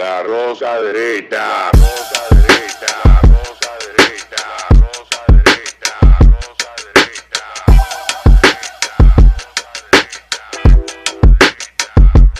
[0.00, 1.70] La rosa derecha.
[1.72, 3.20] Rosa derecha.
[3.20, 4.44] Rosa derecha.
[4.72, 5.92] Rosa derecha.
[6.00, 6.48] Rosa
[11.36, 12.30] derecha.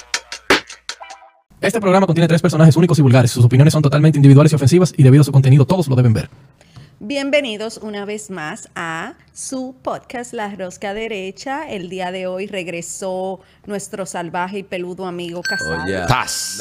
[1.60, 3.30] Este programa contiene tres personajes únicos y vulgares.
[3.30, 6.14] Sus opiniones son totalmente individuales y ofensivas y debido a su contenido todos lo deben
[6.14, 6.30] ver.
[6.98, 11.68] Bienvenidos una vez más a su podcast La Rosca Derecha.
[11.68, 15.84] El día de hoy regresó nuestro salvaje y peludo amigo Casado.
[15.84, 15.98] Oye,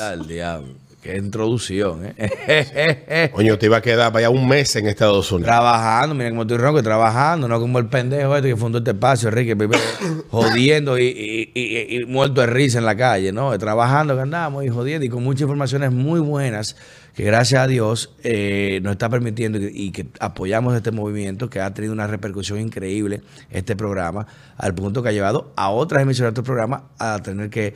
[0.01, 0.88] al diablo.
[1.01, 3.29] Qué introducción, ¿eh?
[3.33, 5.47] Coño, te iba a quedar para allá un mes en Estados Unidos.
[5.47, 9.29] trabajando, mira cómo estoy ronco, trabajando, no como el pendejo este que fundó este espacio,
[9.29, 9.55] Enrique,
[10.29, 13.57] jodiendo y, y- y- y muerto de risa en la calle, ¿no?
[13.57, 16.75] Trabajando que andamos y jodiendo y con muchas informaciones muy buenas
[17.15, 21.59] que gracias a Dios eh, nos está permitiendo y, y que apoyamos este movimiento que
[21.61, 24.27] ha tenido una repercusión increíble este programa,
[24.57, 27.73] al punto que ha llevado a otras emisoras de este programa a tener que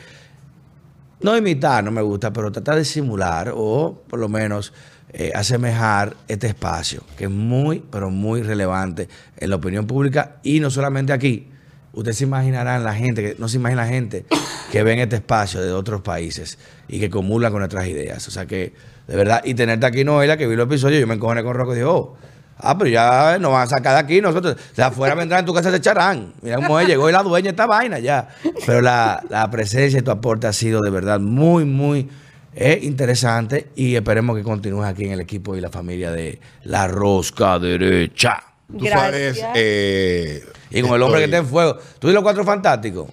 [1.24, 4.74] no imitar, no me gusta, pero tratar de simular o por lo menos
[5.14, 9.08] eh, asemejar este espacio, que es muy, pero muy relevante
[9.38, 11.50] en la opinión pública y no solamente aquí.
[11.94, 14.26] Ustedes se imaginarán la gente, que no se imagina la gente
[14.72, 16.58] que ven este espacio de otros países
[16.88, 18.28] y que comula con nuestras ideas.
[18.28, 18.74] O sea que,
[19.08, 21.74] de verdad, y tenerte aquí, Noelia, que vi los episodios, yo me encojoné con Rocco
[21.74, 22.16] y dije, oh,
[22.64, 24.56] ah, pero ya nos van a sacar de aquí nosotros.
[24.56, 26.34] O sea, afuera vendrán en tu casa se echarán.
[26.42, 28.30] Mira cómo es, llegó y la dueña de esta vaina ya.
[28.66, 32.10] Pero la, la presencia y tu aporte ha sido de verdad muy, muy
[32.56, 36.88] eh, interesante y esperemos que continúes aquí en el equipo y la familia de La
[36.88, 38.42] Rosca Derecha.
[38.78, 39.50] Tú sabes, Gracias.
[39.56, 41.78] eh, Y con el hombre que está en fuego.
[42.00, 43.08] ¿Tú y los cuatro fantásticos?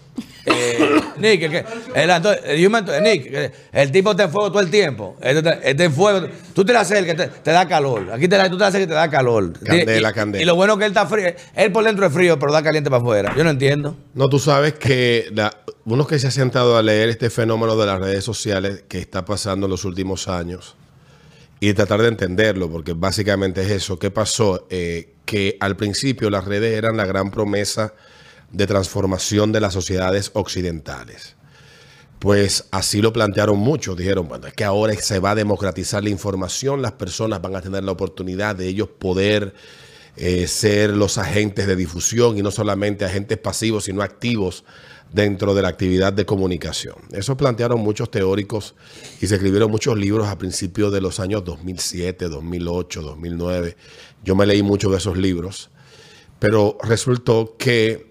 [0.47, 5.17] Eh, Nick, que, el, Nick, que el tipo está en fuego todo el tiempo.
[5.21, 6.27] Está, en fuego.
[6.55, 8.11] Tú te la acercas, te, te da calor.
[8.13, 9.53] Aquí te la, tú te la acercas y te da calor.
[9.61, 10.43] Candela, y, candela.
[10.43, 11.29] Y lo bueno es que él está frío.
[11.55, 13.35] Él por dentro es frío, pero da caliente para afuera.
[13.37, 13.97] Yo no entiendo.
[14.15, 17.87] No, tú sabes que la- uno que se ha sentado a leer este fenómeno de
[17.87, 20.77] las redes sociales que está pasando en los últimos años
[21.59, 23.99] y tratar de entenderlo, porque básicamente es eso.
[23.99, 24.67] ¿Qué pasó?
[24.71, 27.93] Eh, que al principio las redes eran la gran promesa
[28.53, 31.37] de transformación de las sociedades occidentales.
[32.19, 33.97] Pues así lo plantearon muchos.
[33.97, 37.63] Dijeron, bueno, es que ahora se va a democratizar la información, las personas van a
[37.63, 39.55] tener la oportunidad de ellos poder
[40.17, 44.65] eh, ser los agentes de difusión y no solamente agentes pasivos, sino activos
[45.13, 46.97] dentro de la actividad de comunicación.
[47.13, 48.75] Eso plantearon muchos teóricos
[49.21, 53.77] y se escribieron muchos libros a principios de los años 2007, 2008, 2009.
[54.23, 55.71] Yo me leí muchos de esos libros,
[56.39, 58.10] pero resultó que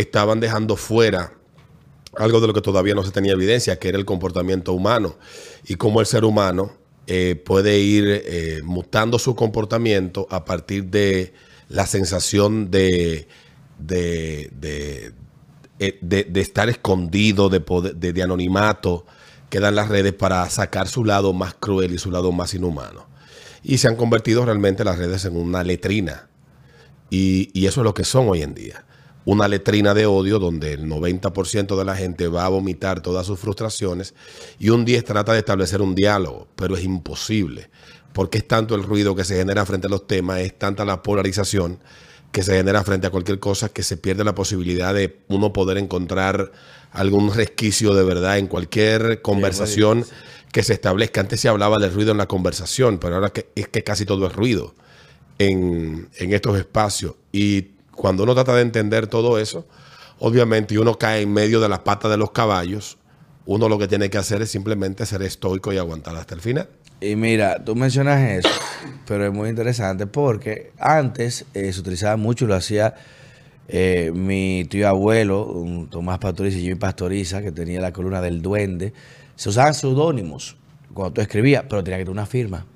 [0.00, 1.34] estaban dejando fuera
[2.16, 5.16] algo de lo que todavía no se tenía evidencia, que era el comportamiento humano
[5.66, 6.72] y cómo el ser humano
[7.06, 11.32] eh, puede ir eh, mutando su comportamiento a partir de
[11.68, 13.28] la sensación de,
[13.78, 14.50] de,
[15.78, 19.06] eh, estar escondido, de, poder- de, anonimato
[19.50, 23.06] que dan las redes para sacar su lado más cruel y su lado más inhumano.
[23.62, 26.28] Y se han convertido realmente las redes en una letrina
[27.10, 28.84] y eso es lo que son hoy en día.
[29.28, 33.38] Una letrina de odio donde el 90% de la gente va a vomitar todas sus
[33.38, 34.14] frustraciones
[34.58, 37.68] y un 10 trata de establecer un diálogo, pero es imposible.
[38.14, 41.02] Porque es tanto el ruido que se genera frente a los temas, es tanta la
[41.02, 41.78] polarización
[42.32, 45.76] que se genera frente a cualquier cosa que se pierde la posibilidad de uno poder
[45.76, 46.50] encontrar
[46.90, 50.06] algún resquicio de verdad en cualquier conversación
[50.52, 51.20] que se establezca.
[51.20, 54.32] Antes se hablaba del ruido en la conversación, pero ahora es que casi todo es
[54.32, 54.74] ruido
[55.38, 57.16] en, en estos espacios.
[57.30, 59.66] Y cuando uno trata de entender todo eso,
[60.20, 62.96] obviamente uno cae en medio de las patas de los caballos,
[63.44, 66.68] uno lo que tiene que hacer es simplemente ser estoico y aguantar hasta el final.
[67.00, 68.48] Y mira, tú mencionas eso,
[69.06, 72.94] pero es muy interesante porque antes eh, se utilizaba mucho, lo hacía
[73.68, 78.92] eh, mi tío abuelo, Tomás Pastoriza y Jimmy Pastoriza, que tenía la columna del duende.
[79.36, 80.56] Se usaban seudónimos
[80.94, 82.66] cuando tú escribías, pero tenía que tener una firma.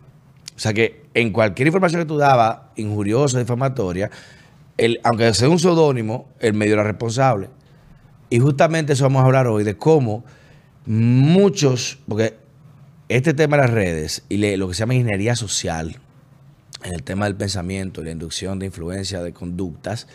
[0.54, 4.10] O sea que en cualquier información que tú dabas, injuriosa, difamatoria,
[4.78, 7.48] el, aunque sea un seudónimo, el medio era responsable.
[8.30, 10.24] Y justamente eso vamos a hablar hoy, de cómo
[10.86, 12.36] muchos, porque
[13.08, 15.98] este tema de las redes y le- lo que se llama ingeniería social,
[16.82, 20.08] en el tema del pensamiento y la inducción de influencia de conductas,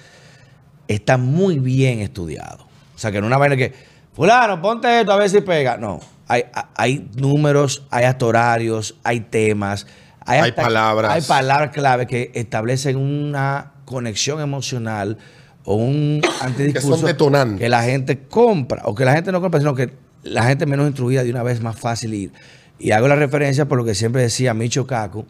[0.88, 2.66] está muy bien estudiado.
[2.96, 3.74] O sea, que no una vaina que,
[4.14, 5.78] fulano, ponte esto a ver si pega.
[5.78, 6.44] No, hay,
[6.76, 9.88] hay números, hay hasta horarios, hay temas,
[10.26, 11.12] hay, Hay palabras.
[11.14, 15.18] Hay palabras clave que establecen una conexión emocional
[15.64, 17.60] o un antidiscurso detonantes.
[17.60, 19.94] que la gente compra, o que la gente no compra, sino que
[20.24, 22.34] la gente menos instruida de una vez más fácil ir.
[22.78, 25.26] Y hago la referencia por lo que siempre decía Micho Kaku,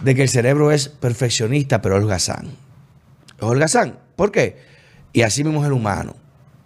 [0.00, 2.48] de que el cerebro es perfeccionista, pero holgazán.
[3.38, 3.98] Es holgazán.
[4.16, 4.56] ¿Por qué?
[5.12, 6.16] Y así mismo es el humano.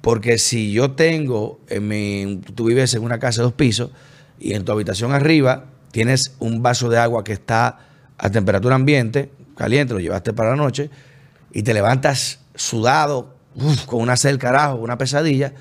[0.01, 3.91] Porque si yo tengo, en mi, tú vives en una casa de dos pisos
[4.39, 7.79] y en tu habitación arriba tienes un vaso de agua que está
[8.17, 10.91] a temperatura ambiente, caliente, lo llevaste para la noche,
[11.53, 14.39] y te levantas sudado, uf, con una sed
[14.79, 15.53] una pesadilla,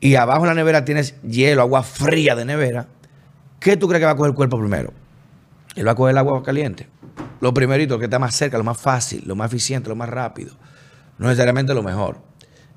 [0.00, 2.88] y abajo en la nevera tienes hielo, agua fría de nevera,
[3.60, 4.92] ¿qué tú crees que va a coger el cuerpo primero?
[5.76, 6.88] Él va a coger el agua caliente.
[7.40, 10.54] Lo primerito, que está más cerca, lo más fácil, lo más eficiente, lo más rápido.
[11.18, 12.20] No necesariamente lo mejor.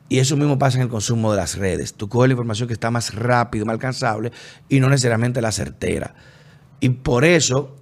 [0.07, 1.95] Y eso mismo pasa en el consumo de las redes.
[1.95, 4.31] Tú coges la información que está más rápido, más alcanzable
[4.69, 6.13] y no necesariamente la certera.
[6.79, 7.75] Y por eso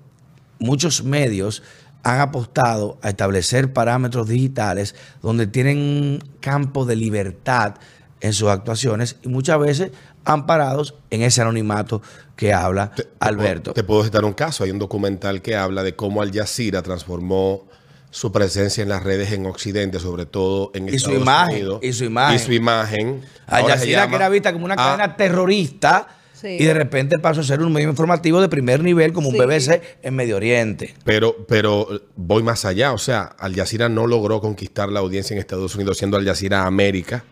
[0.59, 1.63] muchos medios
[2.03, 7.75] han apostado a establecer parámetros digitales donde tienen un campo de libertad
[8.21, 9.91] en sus actuaciones y muchas veces
[10.25, 12.01] amparados en ese anonimato
[12.35, 13.73] que habla Te- Alberto.
[13.73, 14.63] Te puedo citar un caso.
[14.63, 17.65] Hay un documental que habla de cómo Al Jazeera transformó
[18.11, 21.79] su presencia en las redes en Occidente, sobre todo en Y su Estados imagen, Unidos.
[21.83, 22.35] y su imagen.
[22.35, 23.21] Y su imagen.
[23.47, 26.07] Al Jazeera que era vista como una Ah, cadena terrorista
[26.44, 26.57] Sí.
[26.60, 29.42] y de repente pasó a ser un medio informativo de primer nivel como un Sí.
[29.42, 30.94] BBC en Medio Oriente.
[31.06, 32.92] Pero, pero voy más allá.
[32.94, 36.66] O sea, Al Jazeera no logró conquistar la audiencia en Estados Unidos siendo Al Jazeera
[36.66, 37.24] América.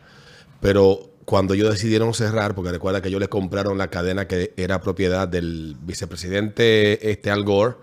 [0.61, 4.81] Pero cuando ellos decidieron cerrar, porque recuerda que ellos le compraron la cadena que era
[4.81, 7.75] propiedad del vicepresidente este Al Gore.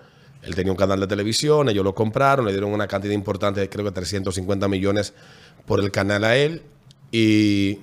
[0.43, 3.85] Él tenía un canal de televisión, ellos lo compraron, le dieron una cantidad importante, creo
[3.85, 5.13] que 350 millones
[5.67, 6.63] por el canal a él
[7.11, 7.81] y,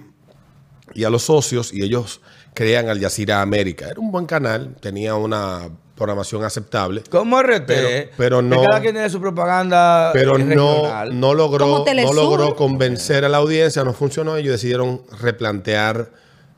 [0.94, 2.22] y a los socios, y ellos
[2.56, 3.90] crean Al Jazeera América.
[3.90, 7.04] Era un buen canal, tenía una programación aceptable.
[7.10, 11.34] Como RT, Pero- pero que no- cada quien tiene su propaganda pero eh, no, no
[11.34, 14.36] logró, no logró convencer a la audiencia, no funcionó.
[14.36, 16.12] Ellos decidieron replantear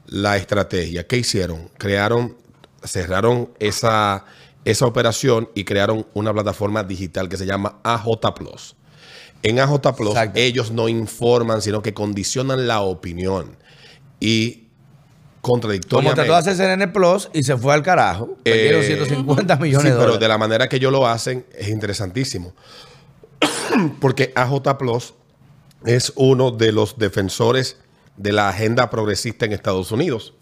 [0.07, 1.05] la estrategia.
[1.05, 1.69] ¿Qué hicieron?
[1.77, 2.37] Crearon,
[2.83, 4.25] cerraron esa,
[4.65, 8.75] esa operación y crearon una plataforma digital que se llama AJ Plus.
[9.43, 10.39] En AJ Plus Exacto.
[10.39, 13.55] ellos no informan, sino que condicionan la opinión.
[14.19, 14.66] Y
[15.47, 16.15] Como contradictoriamente.
[16.15, 18.37] trató de hacer CNN Plus y se fue al carajo.
[18.43, 20.19] Perdieron Eh, 150 millones Sí, de pero dólares.
[20.19, 22.53] de la manera que ellos lo hacen es interesantísimo.
[23.99, 25.13] Porque AJ Plus
[25.85, 27.77] es uno de los defensores
[28.17, 30.33] de la agenda progresista en Estados Unidos.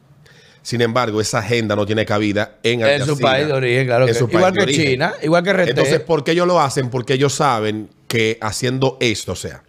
[0.61, 4.13] Sin embargo, esa agenda no tiene cabida en En su país de origen, claro que-
[4.15, 4.65] su igual que.
[4.65, 5.69] China, igual que RT.
[5.69, 6.89] Entonces, ¿por qué ellos lo hacen?
[6.89, 9.61] Porque ellos saben que haciendo esto, o sea,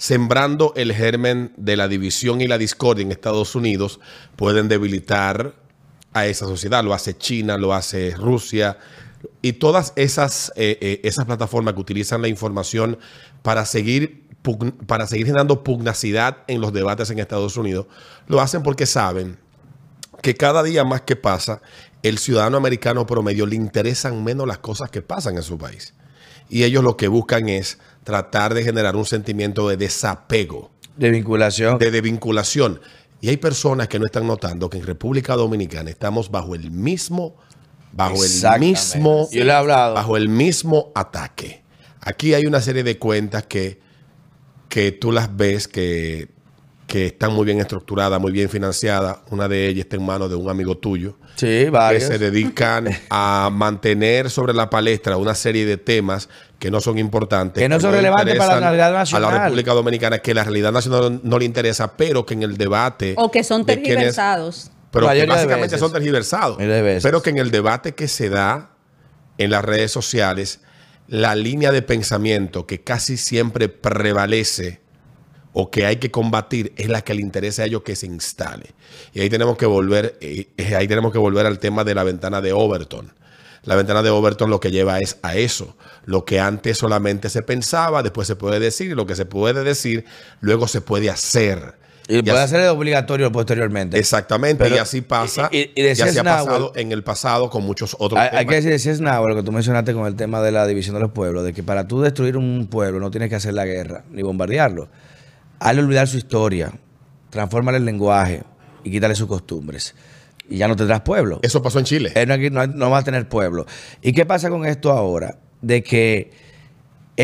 [0.00, 4.00] sembrando el germen de la división y la discordia en Estados Unidos,
[4.34, 5.54] pueden debilitar
[6.14, 6.82] a esa sociedad.
[6.82, 8.78] Lo hace China, lo hace Rusia.
[9.42, 12.98] Y todas esas, eh, eh, esas plataformas que utilizan la información
[13.42, 14.26] para seguir,
[14.86, 17.86] para seguir generando pugnacidad en los debates en Estados Unidos,
[18.26, 19.36] lo hacen porque saben
[20.22, 21.60] que cada día más que pasa,
[22.02, 25.92] el ciudadano americano promedio le interesan menos las cosas que pasan en su país.
[26.48, 31.78] Y ellos lo que buscan es tratar de generar un sentimiento de desapego, de vinculación.
[31.78, 32.80] de desvinculación.
[33.20, 37.36] Y hay personas que no están notando que en República Dominicana estamos bajo el mismo,
[37.92, 39.94] bajo el mismo, Yo le he hablado.
[39.94, 41.62] bajo el mismo ataque.
[42.00, 43.80] Aquí hay una serie de cuentas que,
[44.70, 46.28] que tú las ves que,
[46.90, 49.18] que están muy bien estructuradas, muy bien financiadas.
[49.30, 52.02] Una de ellas está en manos de un amigo tuyo sí, que varios.
[52.02, 56.28] se dedican a mantener sobre la palestra una serie de temas
[56.58, 57.62] que no son importantes.
[57.62, 59.32] Que no son le relevantes para la realidad A nacional.
[59.34, 63.14] la República Dominicana, que la realidad nacional no le interesa, pero que en el debate.
[63.16, 64.72] O que son quienes- tergiversados.
[64.90, 65.78] pero que básicamente veces.
[65.80, 66.58] son tergiversados.
[66.58, 68.72] Pero que en el debate que se da
[69.38, 70.60] en las redes sociales,
[71.06, 74.80] la línea de pensamiento que casi siempre prevalece
[75.52, 78.66] o que hay que combatir es la que le interesa a ellos que se instale.
[79.12, 82.40] Y ahí tenemos que volver, eh, ahí tenemos que volver al tema de la ventana
[82.40, 83.12] de Overton.
[83.64, 85.76] La ventana de Overton lo que lleva es a eso.
[86.06, 89.62] Lo que antes solamente se pensaba, después se puede decir, y lo que se puede
[89.64, 90.04] decir,
[90.40, 91.74] luego se puede hacer.
[92.08, 93.98] Y puede ser obligatorio posteriormente.
[93.98, 97.62] Exactamente, Pero- y así pasa, y- y- y así ha pasado en el pasado con
[97.64, 100.40] muchos otros Hay, hay que decir, es nada, lo que tú mencionaste con el tema
[100.42, 103.28] de la división de los pueblos, de que para tú destruir un pueblo no tienes
[103.28, 104.88] que hacer la guerra ni bombardearlo.
[105.60, 106.72] Hazle olvidar su historia,
[107.30, 108.42] transfórmale el lenguaje
[108.82, 109.94] y quítale sus costumbres.
[110.48, 111.38] Y ya no tendrás pueblo.
[111.42, 112.12] Eso pasó en Chile.
[112.16, 113.66] Él no, no, no va a tener pueblo.
[114.02, 115.38] ¿Y qué pasa con esto ahora?
[115.62, 116.32] De que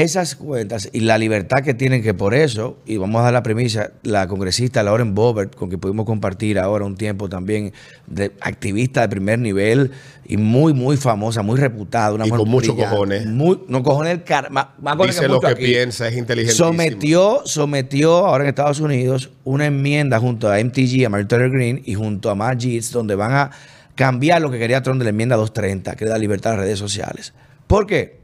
[0.03, 3.43] esas cuentas y la libertad que tienen, que por eso, y vamos a dar la
[3.43, 7.73] premisa, la congresista Lauren Bobert, con que pudimos compartir ahora un tiempo también,
[8.07, 9.93] de activista de primer nivel
[10.26, 12.15] y muy, muy famosa, muy reputada.
[12.15, 13.26] Una Y con muchos cojones.
[13.26, 15.65] Muy, no cojones el más, cojones Dice lo que aquí.
[15.65, 16.55] piensa, es inteligente.
[16.55, 21.83] Sometió, sometió ahora en Estados Unidos una enmienda junto a MTG, a Martin Taylor Green
[21.85, 23.50] y junto a Matt Gaetz, donde van a
[23.95, 26.79] cambiar lo que quería Trump de la enmienda 230, que la libertad de las redes
[26.79, 27.33] sociales.
[27.67, 28.21] ¿Por qué?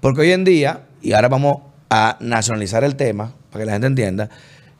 [0.00, 3.86] Porque hoy en día, y ahora vamos a nacionalizar el tema, para que la gente
[3.88, 4.30] entienda,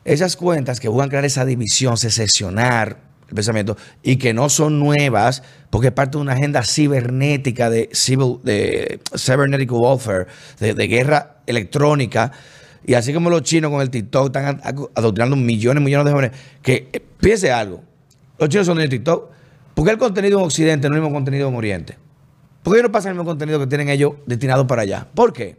[0.05, 2.97] esas cuentas que buscan crear esa división, secesionar
[3.27, 7.89] el pensamiento, y que no son nuevas, porque es parte de una agenda cibernética de,
[7.93, 10.27] civil, de cybernetic warfare,
[10.59, 12.31] de, guerra electrónica.
[12.85, 16.11] Y así como los chinos con el TikTok están ad- adoctrinando millones y millones de
[16.11, 17.83] jóvenes, que eh, piense algo,
[18.39, 19.29] los chinos son de TikTok,
[19.75, 21.97] ¿por qué el contenido en Occidente no es el mismo contenido en Oriente?
[22.63, 25.07] ¿Por qué no pasa el mismo contenido que tienen ellos destinado para allá?
[25.13, 25.57] ¿Por qué?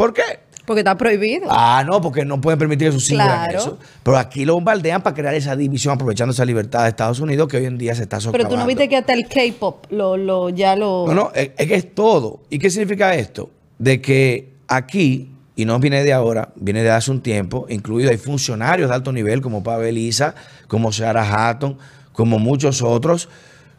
[0.00, 0.22] ¿Por qué?
[0.64, 1.48] Porque está prohibido.
[1.50, 3.58] Ah, no, porque no pueden permitir que sus hijos Claro.
[3.58, 3.78] eso.
[4.02, 7.58] Pero aquí lo bombardean para crear esa división, aprovechando esa libertad de Estados Unidos que
[7.58, 8.48] hoy en día se está Pero socavando.
[8.54, 11.04] tú no viste que hasta el K-pop lo, lo, ya lo.
[11.06, 12.40] No, no, es, es que es todo.
[12.48, 13.50] ¿Y qué significa esto?
[13.78, 18.16] De que aquí, y no viene de ahora, viene de hace un tiempo, incluido hay
[18.16, 20.34] funcionarios de alto nivel como Pavel Isa,
[20.66, 21.76] como Sarah Hatton,
[22.14, 23.28] como muchos otros,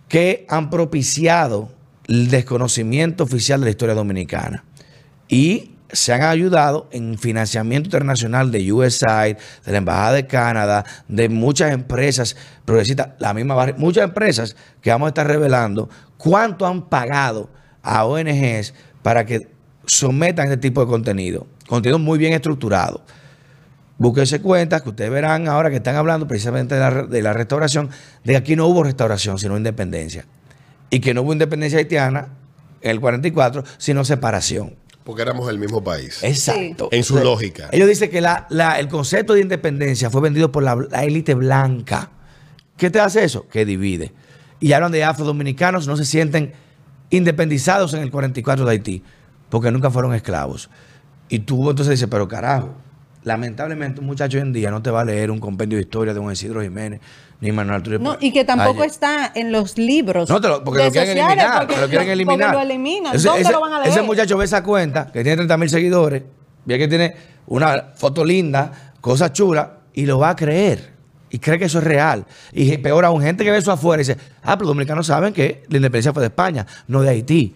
[0.08, 1.70] que han propiciado
[2.08, 4.66] el desconocimiento oficial de la historia dominicana.
[5.28, 11.30] Y se han ayudado en financiamiento internacional de USAID, de la Embajada de Canadá, de
[11.30, 17.50] muchas empresas progresistas, la misma muchas empresas que vamos a estar revelando cuánto han pagado
[17.84, 19.48] a ONGs para que
[19.86, 21.48] sometan este tipo de contenido.
[21.68, 23.04] Contenido muy bien estructurado.
[23.98, 27.90] Búsquense cuentas que ustedes verán ahora que están hablando precisamente de la, de la restauración,
[28.24, 30.26] de que aquí no hubo restauración, sino independencia.
[30.90, 32.30] Y que no hubo independencia haitiana
[32.82, 34.76] en el 44, sino separación.
[35.12, 36.24] Porque éramos el mismo país.
[36.24, 36.88] Exacto.
[36.92, 37.68] En su lógica.
[37.74, 41.34] Ellos dicen que la- la- el concepto de independencia fue vendido por la, la élite
[41.34, 42.10] blanca.
[42.78, 43.48] ¿Qué te hace eso?
[43.50, 44.14] Que divide.
[44.62, 46.54] Y hablan de afrodominicanos, no se sienten
[47.10, 49.04] independizados en el 44 de Haití,
[49.50, 50.70] porque nunca fueron esclavos.
[51.30, 52.74] Y tú entonces dices, pero carajo,
[53.24, 56.14] lamentablemente un muchacho hoy en día no te va a leer un compendio de historia
[56.14, 57.02] de un Isidro Jiménez,
[57.42, 58.02] ni Manuel.
[58.02, 58.92] No, y que tampoco Ayer.
[58.92, 60.30] está en los libros.
[60.30, 61.68] No, te lo- porque lo quieren sociales, eliminar.
[61.68, 62.52] porque lo quieren lo- eliminar.
[62.54, 63.16] Porque lo eliminan.
[63.16, 63.90] Ese, ¿Dónde ese- lo van a leer?
[63.92, 66.24] ese muchacho ve esa cuenta, que tiene 30 mil seguidores,
[66.66, 67.16] ve que tiene
[67.48, 70.92] una foto linda, cosas chulas, y lo va a creer.
[71.32, 72.26] Y cree que eso es real.
[72.52, 75.34] Y peor aún, gente que ve eso afuera y dice, ah, pero los dominicanos saben
[75.34, 77.56] que la independencia fue de España, no de Haití.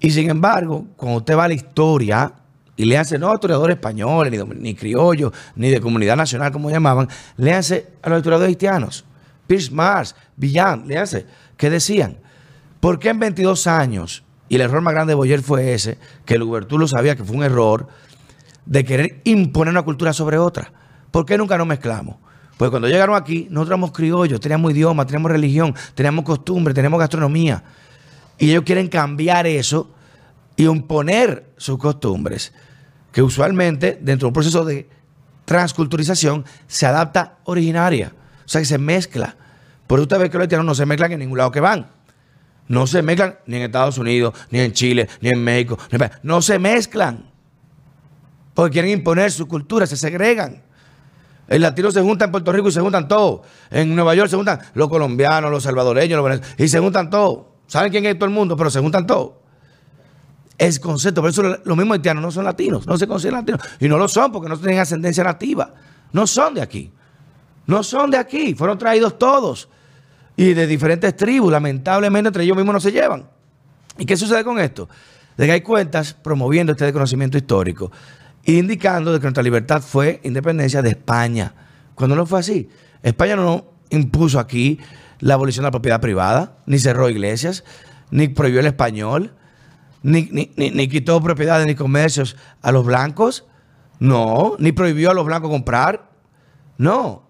[0.00, 2.32] Y sin embargo, cuando usted va a la historia
[2.74, 7.06] y le hace, no historiadores españoles, ni, ni criollos, ni de comunidad nacional, como llamaban,
[7.36, 9.04] le hace a los historiadores haitianos.
[9.52, 11.26] Pierce Mars, Villan, hace.
[11.58, 12.16] ¿Qué decían?
[12.80, 16.36] ¿Por qué en 22 años, y el error más grande de Boyer fue ese, que
[16.36, 17.86] el lo sabía que fue un error,
[18.64, 20.72] de querer imponer una cultura sobre otra?
[21.10, 22.16] ¿Por qué nunca nos mezclamos?
[22.56, 27.62] Pues cuando llegaron aquí, nosotros éramos criollos, teníamos idioma, teníamos religión, teníamos costumbre, teníamos gastronomía.
[28.38, 29.90] Y ellos quieren cambiar eso
[30.56, 32.54] y imponer sus costumbres,
[33.12, 34.88] que usualmente dentro de un proceso de
[35.44, 38.14] transculturización se adapta originaria,
[38.46, 39.36] o sea que se mezcla.
[39.92, 41.86] Por eso usted ve que los haitianos no se mezclan en ningún lado que van.
[42.66, 45.78] No se mezclan ni en Estados Unidos, ni en Chile, ni en México.
[46.22, 47.30] No se mezclan.
[48.54, 50.62] Porque quieren imponer su cultura, se segregan.
[51.46, 53.42] El latino se junta en Puerto Rico y se juntan todos.
[53.70, 57.40] En Nueva York se juntan los colombianos, los salvadoreños, los venezolanos, y se juntan todos.
[57.66, 58.56] ¿Saben quién es todo el mundo?
[58.56, 59.32] Pero se juntan todos.
[60.56, 61.20] Es concepto.
[61.20, 63.60] Por eso los mismos haitianos no son latinos, no se consideran latinos.
[63.78, 65.74] Y no lo son porque no tienen ascendencia nativa.
[66.12, 66.90] No son de aquí.
[67.66, 68.54] No son de aquí.
[68.54, 69.68] Fueron traídos todos.
[70.36, 71.52] Y de diferentes tribus.
[71.52, 73.28] Lamentablemente entre ellos mismos no se llevan.
[73.98, 74.88] ¿Y qué sucede con esto?
[75.36, 77.90] De que hay cuentas promoviendo este desconocimiento histórico,
[78.44, 81.54] indicando que nuestra libertad fue independencia de España.
[81.94, 82.68] Cuando no fue así.
[83.02, 84.78] España no impuso aquí
[85.20, 87.64] la abolición de la propiedad privada, ni cerró iglesias,
[88.10, 89.34] ni prohibió el español,
[90.02, 93.44] ni- ni quitó propiedades ni comercios a los blancos.
[94.00, 96.10] No, ni prohibió a los blancos comprar.
[96.78, 97.22] No,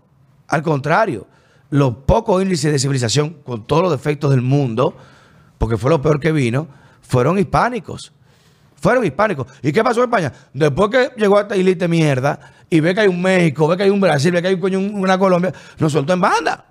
[0.49, 1.27] al contrario,
[1.73, 4.95] los pocos índices de civilización con todos los defectos del mundo,
[5.59, 6.69] porque fue lo peor que vino,
[7.01, 8.13] fueron hispánicos.
[8.77, 9.47] Fueron hispánicos.
[9.63, 10.33] ¿Y qué pasó en España?
[10.53, 12.39] Después que llegó a esta islita de mierda
[12.69, 14.61] y ve que hay un México, ve que hay un Brasil, ve que hay un
[14.61, 16.67] coño, una Colombia, nos soltó en banda.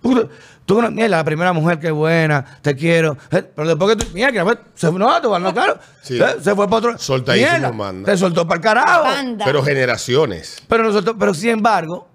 [0.00, 0.28] Tú,
[0.66, 3.16] tú no- mira, la primera mujer que buena, te quiero.
[3.30, 4.42] Eh, Pero después que tú, mira, que
[4.74, 5.78] se, no, tú, no, claro.
[6.00, 6.18] Sí.
[6.20, 6.98] Eh, Se fue para otro.
[6.98, 8.10] Soltadísimo, Mierda, manda.
[8.10, 9.02] Te soltó para el carajo.
[9.04, 9.44] Banda.
[9.44, 10.60] Pero generaciones.
[10.66, 12.08] Pero nosotros, pero sin embargo,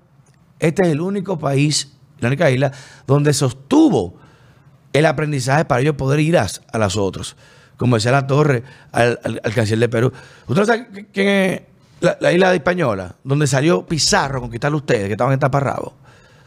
[0.60, 2.72] este es el único país, la única isla,
[3.06, 4.16] donde sostuvo
[4.94, 7.36] el aprendizaje para ellos poder ir a, a las otros.
[7.78, 10.12] Como decía la torre al, al, al canciller de Perú.
[10.48, 11.62] ¿Usted no sabe qui- quién es
[12.00, 13.16] la, la isla de Española?
[13.24, 15.94] Donde salió Pizarro a conquistarlo ustedes, que estaban en taparrabo.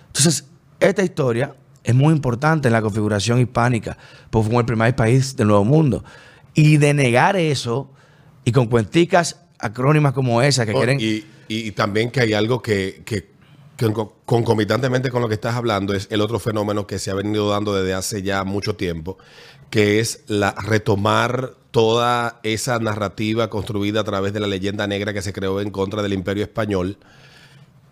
[0.08, 0.44] Entonces,
[0.80, 3.96] esta historia es muy importante en la configuración hispánica,
[4.30, 6.02] porque fue el primer país del Nuevo Mundo.
[6.52, 7.88] Y de negar eso,
[8.44, 10.98] y con cuenticas acrónimas como esa que Oh, quieren...
[11.00, 13.30] y, y también que hay algo que, que-
[14.24, 17.74] concomitantemente con lo que estás hablando es el otro fenómeno que se ha venido dando
[17.74, 19.18] desde hace ya mucho tiempo,
[19.70, 25.22] que es la retomar toda esa narrativa construida a través de la leyenda negra que
[25.22, 26.98] se creó en contra del imperio español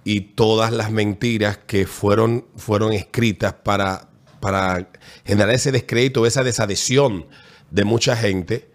[0.05, 4.09] y todas las mentiras que fueron, fueron escritas para,
[4.41, 4.91] para
[5.25, 7.27] generar ese descrédito, esa desadhesión
[7.71, 8.71] de mucha gente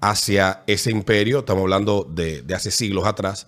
[0.00, 3.46] hacia ese imperio, estamos hablando de, de hace siglos atrás,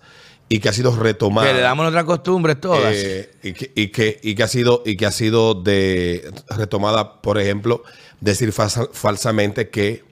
[0.53, 1.47] y que ha sido retomado.
[1.47, 2.93] Que le damos nuestras costumbres todas.
[2.93, 7.21] Eh, y, que, y, que, y que ha sido y que ha sido de retomada,
[7.21, 7.83] por ejemplo,
[8.19, 10.03] decir falsa- falsamente que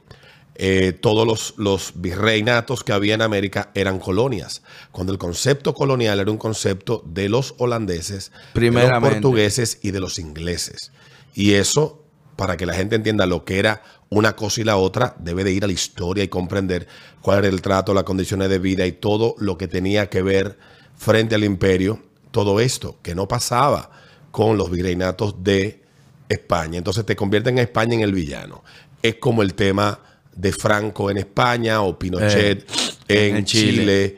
[0.56, 6.20] eh, todos los, los virreinatos que había en América eran colonias, cuando el concepto colonial
[6.20, 10.92] era un concepto de los holandeses, de los portugueses y de los ingleses.
[11.34, 12.04] Y eso,
[12.36, 15.52] para que la gente entienda lo que era una cosa y la otra, debe de
[15.52, 16.88] ir a la historia y comprender
[17.22, 20.58] cuál era el trato, las condiciones de vida y todo lo que tenía que ver
[20.98, 22.00] frente al imperio,
[22.32, 23.92] todo esto que no pasaba
[24.32, 25.82] con los virreinatos de
[26.28, 26.78] España.
[26.78, 28.64] Entonces te convierten a España en el villano.
[29.02, 30.00] Es como el tema
[30.36, 32.68] de Franco en España o Pinochet
[33.08, 34.18] Eh, en, en Chile.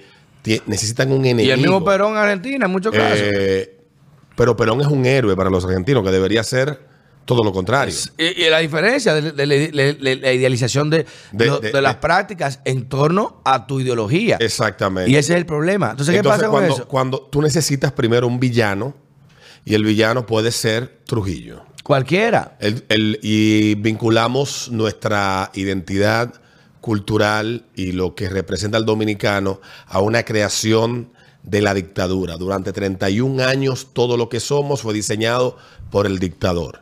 [0.65, 1.49] Necesitan un enemigo.
[1.49, 3.19] y el mismo Perón en Argentina, en muchos casos.
[3.21, 3.77] Eh,
[4.35, 6.90] pero Perón es un héroe para los argentinos, que debería ser
[7.25, 7.93] todo lo contrario.
[8.17, 11.05] Y, y la diferencia de, de la- de- de la idealización de,
[11.81, 14.37] las prácticas en torno a tu ideología.
[14.39, 15.09] Exactamente.
[15.11, 15.91] Y ese es el problema.
[15.91, 16.87] Entonces, ¿qué Entonces, pasa con cuando, eso?
[16.87, 18.95] cuando tú necesitas primero un villano,
[19.63, 21.63] y el villano puede ser Trujillo.
[21.83, 22.57] Cualquiera.
[22.59, 26.33] El- el- y vinculamos nuestra identidad
[26.79, 31.10] cultural y lo que representa al dominicano a una creación
[31.43, 32.37] de la dictadura.
[32.37, 35.57] Durante 31 años todo lo que somos fue diseñado
[35.89, 36.81] por el dictador.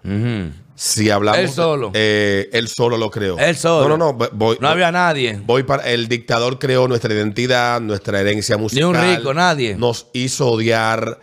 [0.75, 1.39] Si hablamos...
[1.41, 1.91] Él solo.
[1.93, 3.37] eh, él solo lo creó.
[3.37, 3.89] Él solo.
[3.89, 4.29] No, no, no.
[4.31, 5.41] Voy, No había nadie.
[5.45, 8.85] Voy para el dictador creó nuestra identidad, nuestra herencia musical.
[8.85, 9.75] un rico, nadie.
[9.75, 11.19] Nos hizo odiar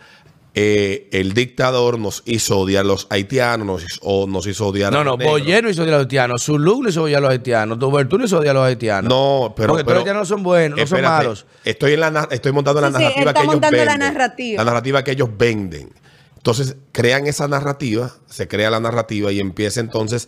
[0.59, 5.01] eh, el dictador, nos hizo odiar los haitianos, nos hizo, o nos hizo odiar No,
[5.01, 5.23] a no, los.
[5.23, 8.17] Boyer no hizo odiar a los haitianos, Zulu no hizo odiar a los haitianos, Tubertú
[8.17, 9.07] no hizo odiar a los haitianos.
[9.07, 11.45] No, pero Porque todos los haitianos son buenos, no son malos.
[11.63, 13.99] Estoy en la estoy montando la Sí, narrativa que ellos montando la venden.
[14.13, 14.63] narrativa.
[14.63, 15.93] La narrativa que ellos venden.
[16.37, 20.27] Entonces, crean esa narrativa, se crea la narrativa y empieza entonces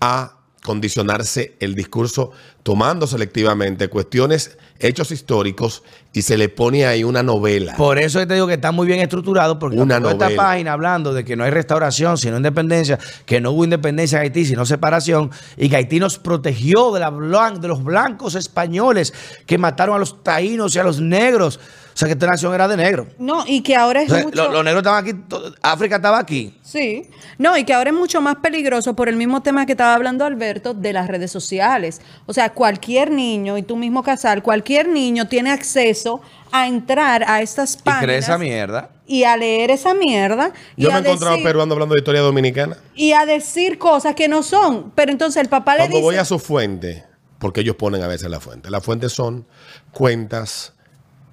[0.00, 5.82] a condicionarse el discurso tomando selectivamente cuestiones, hechos históricos
[6.14, 7.76] y se le pone ahí una novela.
[7.76, 10.42] Por eso te digo que está muy bien estructurado, porque Una toda esta novela.
[10.42, 14.46] página hablando de que no hay restauración, sino independencia, que no hubo independencia en Haití,
[14.46, 19.12] sino separación, y que Haití nos protegió de, la blan- de los blancos españoles
[19.46, 21.60] que mataron a los taínos y a los negros.
[21.94, 23.06] O sea, que esta nación era de negros.
[23.18, 24.36] No, y que ahora es O sea, mucho...
[24.46, 25.14] lo- los negros estaban aquí,
[25.62, 26.58] África estaba aquí.
[26.62, 29.94] Sí, no, y que ahora es mucho más peligroso por el mismo tema que estaba
[29.94, 32.00] hablando Alberto de las redes sociales.
[32.26, 37.42] O sea, cualquier niño, y tú mismo Casal, cualquier niño tiene acceso a entrar a
[37.42, 38.90] estas Y páginas cree esa mierda.
[39.06, 42.76] y a leer esa mierda y, Yo me he encontrado peruano hablando de historia dominicana.
[42.96, 44.90] y a decir cosas que no son.
[44.96, 46.04] Pero entonces el papá le Cuando dice...
[46.04, 47.04] voy a su fuente,
[47.38, 48.68] porque ellos ponen a veces la fuente.
[48.68, 49.46] Las fuentes son
[49.92, 50.72] cuentas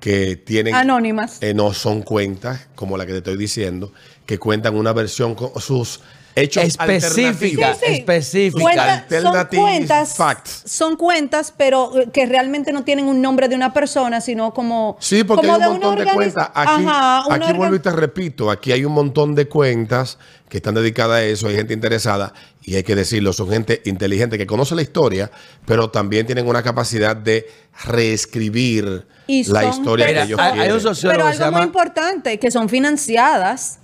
[0.01, 0.75] que tienen...
[0.75, 1.37] Anónimas.
[1.41, 3.93] Eh, no son cuentas, como la que te estoy diciendo,
[4.25, 6.01] que cuentan una versión con sus
[6.35, 7.73] hechos Específica.
[7.75, 7.93] Sí, sí.
[7.93, 8.61] específica.
[8.61, 10.63] Cuenta- son cuentas, facts.
[10.65, 14.97] son cuentas, pero eh, que realmente no tienen un nombre de una persona, sino como
[14.99, 16.49] Sí, porque como hay un una montón de cuentas.
[16.53, 20.17] Aquí, Ajá, aquí vuelvo y te repito, aquí hay un montón de cuentas
[20.49, 22.33] que están dedicadas a eso, hay gente interesada
[22.63, 25.31] y hay que decirlo, son gente inteligente que conoce la historia,
[25.65, 27.47] pero también tienen una capacidad de
[27.85, 30.73] reescribir Y la son historia que ellos hay- hay quieren.
[30.75, 33.79] un sociólogo Pero que se algo muy llama- importante, que son financiadas.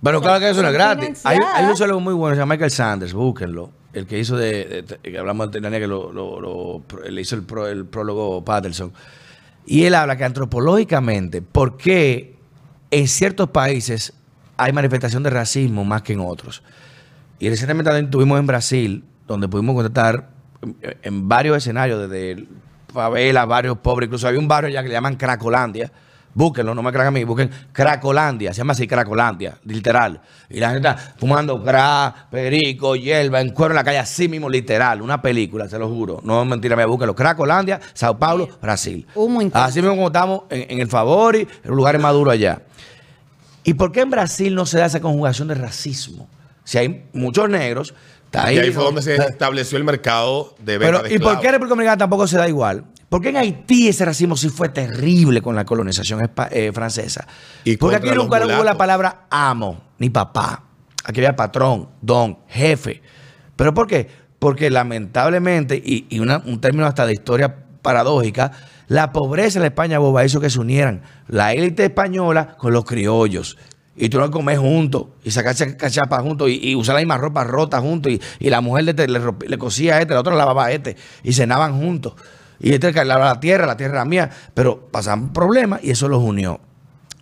[0.00, 1.20] Bueno, claro que eso no es gratis.
[1.24, 3.70] Hay, un sociólogo muy bueno, se llama Michael Sanders, búsquenlo.
[3.92, 7.34] El que hizo de, de- que hablamos de Titania, que lo, lo- lo- le hizo
[7.36, 8.92] el, pro- el prólogo Patterson.
[9.66, 12.36] Y él habla que antropológicamente, ¿por qué
[12.90, 14.12] en ciertos países
[14.56, 16.62] hay manifestación de racismo más que en otros?
[17.38, 20.30] Y recientemente también estuvimos en Brasil, donde pudimos contactar
[20.62, 22.46] en, en varios escenarios, desde
[22.92, 25.90] favelas, barrios pobres, incluso había un barrio ya que le llaman Cracolandia.
[26.34, 30.18] Búsquenlo, no me crean a mí, busquen Cracolandia, se llama así Cracolandia, literal.
[30.48, 34.48] Y la gente está fumando crack, perico, hierba, en cuero en la calle, así mismo,
[34.48, 36.20] literal, una película, se lo juro.
[36.24, 37.14] No es mentira, me búsquenlo.
[37.14, 39.06] Cracolandia, Sao Paulo, Brasil.
[39.14, 39.42] Humo.
[39.52, 42.62] Así mismo como estamos en, en el Favori, en los lugares más duros allá.
[43.64, 46.28] ¿Y por qué en Brasil no se da esa conjugación de racismo?
[46.64, 47.94] Si hay muchos negros,
[48.32, 48.56] está ahí.
[48.56, 51.46] Y ahí fue donde se estableció el mercado de venta Pero, de ¿y por qué
[51.48, 51.52] en.
[51.52, 52.84] República Dominicana tampoco se da igual?
[53.08, 57.26] ¿Por qué en Haití ese racismo sí fue terrible con la colonización eh, francesa?
[57.64, 60.64] Y Porque aquí nunca hubo la palabra amo ni papá.
[61.04, 63.02] Aquí había patrón, don, jefe.
[63.56, 64.08] ¿Pero por qué?
[64.38, 68.52] Porque lamentablemente, y, y una- un término hasta de historia paradójica,
[68.88, 72.84] la pobreza en la España boba hizo que se unieran la élite española con los
[72.84, 73.58] criollos.
[73.96, 77.44] Y tú no comer juntos, y sacarse cachapa juntos, y, y usar la misma ropa
[77.44, 78.94] rota juntos, y, y la mujer le,
[79.48, 82.14] le cosía a este, la otra lavaba a este, y cenaban juntos.
[82.58, 86.22] Y este lavaba la tierra, la tierra era mía, pero pasaban problemas y eso los
[86.22, 86.60] unió.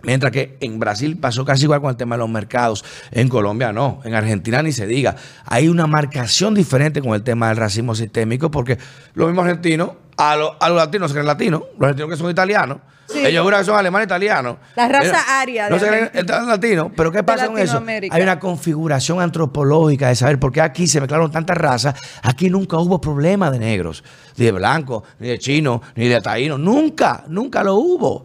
[0.02, 2.85] Mientras que en Brasil pasó casi igual con el tema de los mercados.
[3.11, 4.00] En Colombia no.
[4.04, 5.16] En Argentina ni se diga.
[5.44, 8.78] Hay una marcación diferente con el tema del racismo sistémico porque
[9.14, 12.30] los mismos argentinos, a, los- a los latinos se creen latinos, los argentinos que son
[12.30, 12.78] italianos,
[13.12, 13.27] Sí.
[13.27, 14.57] ellos juran que son alemanes italianos.
[14.77, 16.42] La raza aria de No creen Argentina.
[16.42, 16.92] latinos.
[16.96, 17.83] Pero ¿qué pasa con eso?
[18.11, 21.94] Hay una configuración antropológica de saber por qué aquí se mezclaron tantas razas.
[22.23, 24.05] Aquí nunca hubo problema de negros,
[24.37, 26.59] ni de blancos, ni de chinos, ni de taínos.
[26.59, 28.25] Nunca, nunca lo hubo.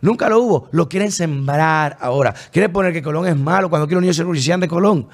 [0.00, 0.68] Nunca lo hubo.
[0.72, 2.34] Lo quieren sembrar ahora.
[2.50, 5.08] Quieren poner que Colón es malo cuando los niños se de Colón.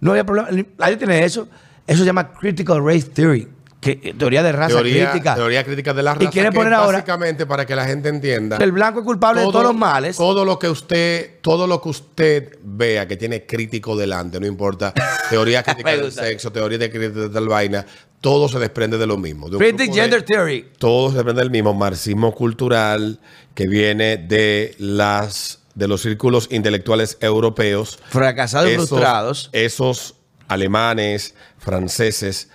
[0.00, 0.48] No había problema.
[0.78, 1.48] Nadie tiene eso.
[1.86, 3.48] Eso se llama Critical Race Theory.
[3.82, 5.34] Que, teoría de raza Teoría, crítica.
[5.34, 6.30] teoría crítica de la Y raza.
[6.30, 8.56] quiere que poner ahora- Básicamente, para que la gente entienda.
[8.58, 10.16] El blanco es culpable de todos los males.
[10.16, 14.94] Todo lo que usted, todo lo que usted vea que tiene crítico delante, no importa,
[15.30, 17.84] teoría crítica del sexo, teoría de crítica de tal vaina,
[18.20, 19.50] todo se desprende de lo mismo.
[19.50, 20.68] de Critic de- Gender Theory.
[20.78, 23.18] todo se desprende del mismo marxismo cultural
[23.54, 27.98] que viene de las de los círculos intelectuales europeos.
[28.10, 29.48] Fracasados y frustrados.
[29.52, 30.14] Esos
[30.46, 32.50] alemanes, franceses,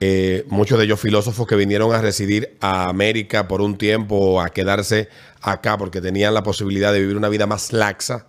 [0.00, 4.50] eh, muchos de ellos filósofos que vinieron a residir a América por un tiempo a
[4.50, 5.08] quedarse
[5.40, 8.26] acá porque tenían la posibilidad de vivir una vida más laxa,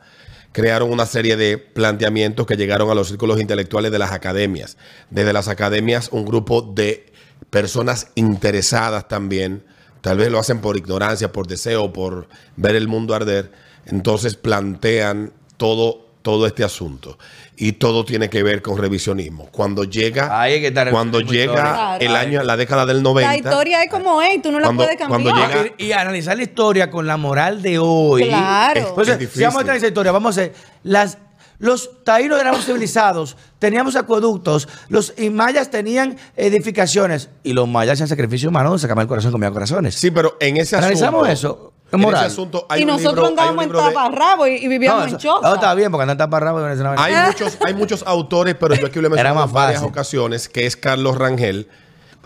[0.52, 4.78] crearon una serie de planteamientos que llegaron a los círculos intelectuales de las academias.
[5.12, 7.12] Desde las academias, un grupo de
[7.52, 9.64] personas interesadas también,
[10.02, 13.52] tal vez lo hacen por ignorancia, por deseo, por ver el mundo arder,
[13.86, 17.18] entonces plantean todo, todo este asunto.
[17.62, 19.48] Y todo tiene que ver con revisionismo.
[19.52, 23.30] Cuando llega, Ahí es que está el cuando llega el año, la década del 90,
[23.30, 25.22] La historia es como es, tú no la Cuando- puedes cambiar.
[25.22, 28.28] cuando llega- No, y, y analizar la historia con la moral de hoy.
[28.28, 28.80] Claro.
[28.90, 30.54] Entonces, Es si vamos a en esa historia, vamos a hacer.
[30.84, 31.18] Las,
[31.58, 38.48] los taínos éramos civilizados, teníamos acueductos, los mayas tenían edificaciones y los mayas hacían sacrificio
[38.50, 39.96] humano, sacaban el corazón, comían corazones.
[39.96, 40.86] Sí, pero en ese asunto.
[40.88, 42.24] Analizamos eso, En moral.
[42.26, 44.52] ese asunto hay y un nosotros libro, hay un andábamos en libro de- taparrabo y,
[44.56, 45.48] y vivíamos no, en choza.
[45.48, 47.04] no, está bien, porque andan taparrabos y vaina.
[47.04, 49.92] Hay muchos, hay muchos autores, pero yo aquí lo he mencionado más en varias fácil.
[49.92, 51.68] ocasiones, que es Carlos Rangel,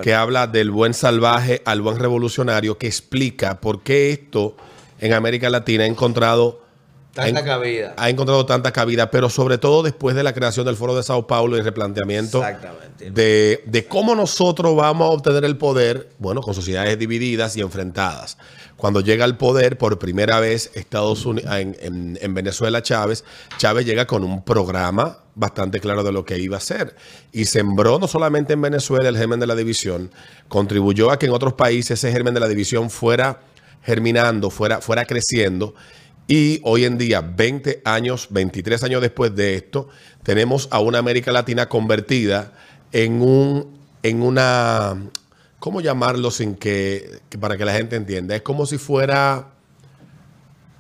[0.02, 4.56] que habla del buen salvaje al buen revolucionario, que explica por qué esto
[5.00, 6.62] en América Latina ha encontrado
[7.14, 7.94] Tanta ha- cabida.
[7.96, 11.28] Ha encontrado tanta cabida, pero sobre todo después de la creación del Foro de Sao
[11.28, 12.42] Paulo y el replanteamiento
[13.00, 18.40] de, de cómo nosotros vamos a obtener el poder, bueno, con sociedades divididas y enfrentadas.
[18.84, 23.24] Cuando llega al poder por primera vez Estados Unidos, en, en- en Venezuela Chávez,
[23.58, 26.94] Chávez llega con un programa bastante claro de lo que iba a hacer.
[27.32, 30.12] Y sembró no solamente en Venezuela el germen de la división,
[30.50, 33.40] contribuyó a que en otros países ese germen de la división fuera
[33.84, 35.76] germinando, fuera, fuera creciendo.
[36.28, 39.88] Y hoy en día, 20 años, 23 años después de esto,
[40.24, 42.52] tenemos a una América Latina convertida
[42.92, 44.98] en un, en una,
[45.64, 48.36] ¿cómo llamarlo sin que, que para que la gente entienda?
[48.36, 49.54] Es como si fuera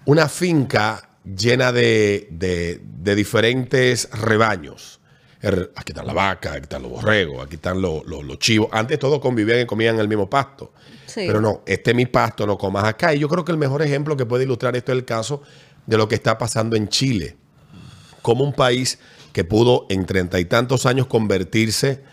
[0.05, 4.99] una finca llena de, de- de diferentes rebaños.
[5.41, 8.67] Er, Aquí están la vaca, aquí están los borregos, aquí están los, los- los chivos.
[8.73, 10.73] Antes todos convivían y comían el mismo pasto.
[11.05, 11.23] Sí.
[11.27, 13.13] Pero no, este es mi pasto, no comas acá.
[13.13, 15.41] Y yo creo que el mejor ejemplo que puede ilustrar esto es el caso
[15.85, 17.37] de lo que está pasando en Chile.
[18.21, 18.99] Como un país
[19.31, 22.03] que pudo en treinta y tantos años convertirse,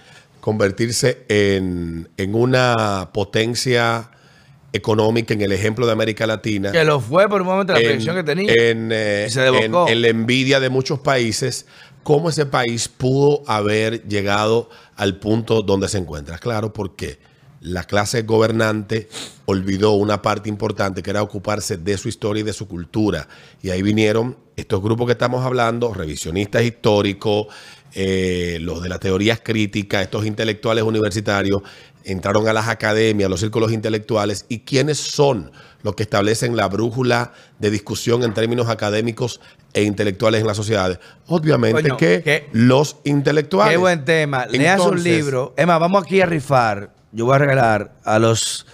[0.40, 4.10] convertirse en, en una potencia
[4.72, 7.84] económica en el ejemplo de América Latina Que lo fue por un momento la en,
[7.86, 8.52] proyección que tenía.
[8.52, 11.66] en, eh, se en- en la envidia de muchos países,
[12.04, 16.38] cómo ese país pudo haber llegado al punto donde se encuentra.
[16.38, 17.18] Claro, porque
[17.60, 19.08] la clase gobernante
[19.44, 23.26] olvidó una parte importante que era ocuparse de su historia y de su cultura.
[23.62, 27.48] Y ahí vinieron estos grupos que estamos hablando, revisionistas históricos,
[27.94, 31.62] eh, los de las teorías críticas, estos intelectuales universitarios,
[32.04, 35.50] entraron a las academias, a los círculos intelectuales, y quiénes son
[35.82, 39.40] los que establecen la brújula de discusión en términos académicos
[39.72, 40.98] e intelectuales en las sociedades.
[41.26, 43.72] Obviamente Coño, que qué- los intelectuales.
[43.72, 44.46] Qué buen tema.
[44.46, 45.54] Leas un libro.
[45.56, 46.92] Emma, vamos aquí a rifar.
[47.12, 48.66] Yo voy a regalar a los.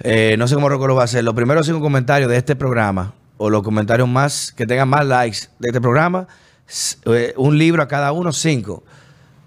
[0.00, 1.22] eh, no sé cómo recuerdo va a ser.
[1.24, 5.38] Los primeros cinco comentarios de este programa, o los comentarios más que tengan más likes
[5.58, 6.26] de este programa,
[7.36, 8.84] un libro a cada uno, cinco.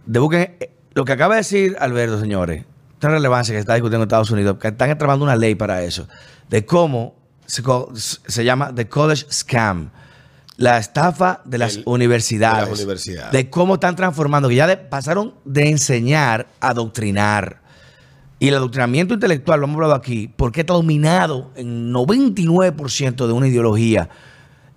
[0.06, 4.04] De busquen, eh, lo que acaba de decir Alberto, señores, esta relevancia que está discutiendo
[4.04, 6.08] en Estados Unidos, que están tramando una ley para eso,
[6.50, 9.90] de cómo se, llama The College Scam.
[10.58, 12.66] La estafa de las El- universidades.
[12.66, 13.32] de las universidades.
[13.32, 17.62] De cómo están transformando, que ya de- pasaron de enseñar a adoctrinar.
[18.40, 23.48] Y el adoctrinamiento intelectual, lo hemos hablado aquí, porque está dominado en 99% de una
[23.48, 24.10] ideología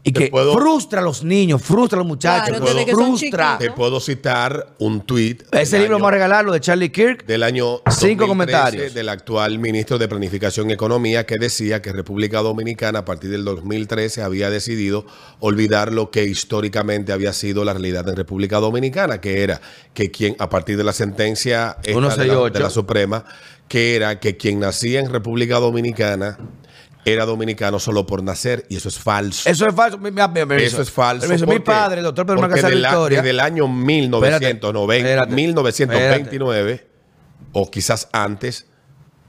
[0.03, 3.59] Y que puedo- frustra a los niños, frustra a los muchachos, Claro, que frustra.
[3.59, 5.39] Te puedo citar un tweet.
[5.53, 7.27] Ese libro año- vamos a regalarlo de Charlie Kirk.
[7.27, 8.95] del año Cinco 2013 comentarios.
[8.95, 13.45] del actual ministro de Planificación y Economía que decía que República Dominicana a partir del
[13.45, 15.05] 2013 había decidido
[15.39, 19.61] olvidar lo que históricamente había sido la realidad en República Dominicana, que era
[19.93, 22.53] que quien a partir de la sentencia esta de, la, 168.
[22.55, 23.25] de la Suprema,
[23.69, 26.39] que era que quien nacía en República Dominicana
[27.05, 29.49] era dominicano solo por nacer y eso es falso.
[29.49, 29.99] Eso es falso.
[29.99, 30.63] Mi- mi- mi-.
[30.63, 31.27] Eso es falso.
[31.27, 31.47] Permiso.
[31.47, 33.19] Mi padre, el doctor Pedro la- Victoria.
[33.19, 36.87] Desde el año 1990, Espérate, 1929,
[37.53, 38.67] o quizás antes,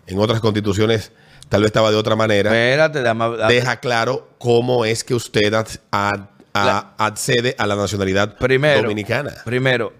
[0.07, 1.11] en otras constituciones
[1.49, 5.53] tal vez estaba de otra manera, Espérate, dame- dame- deja claro cómo es que usted
[5.53, 9.33] ad- ad- a- La- accede a la nacionalidad primero, dominicana.
[9.45, 9.93] Primero,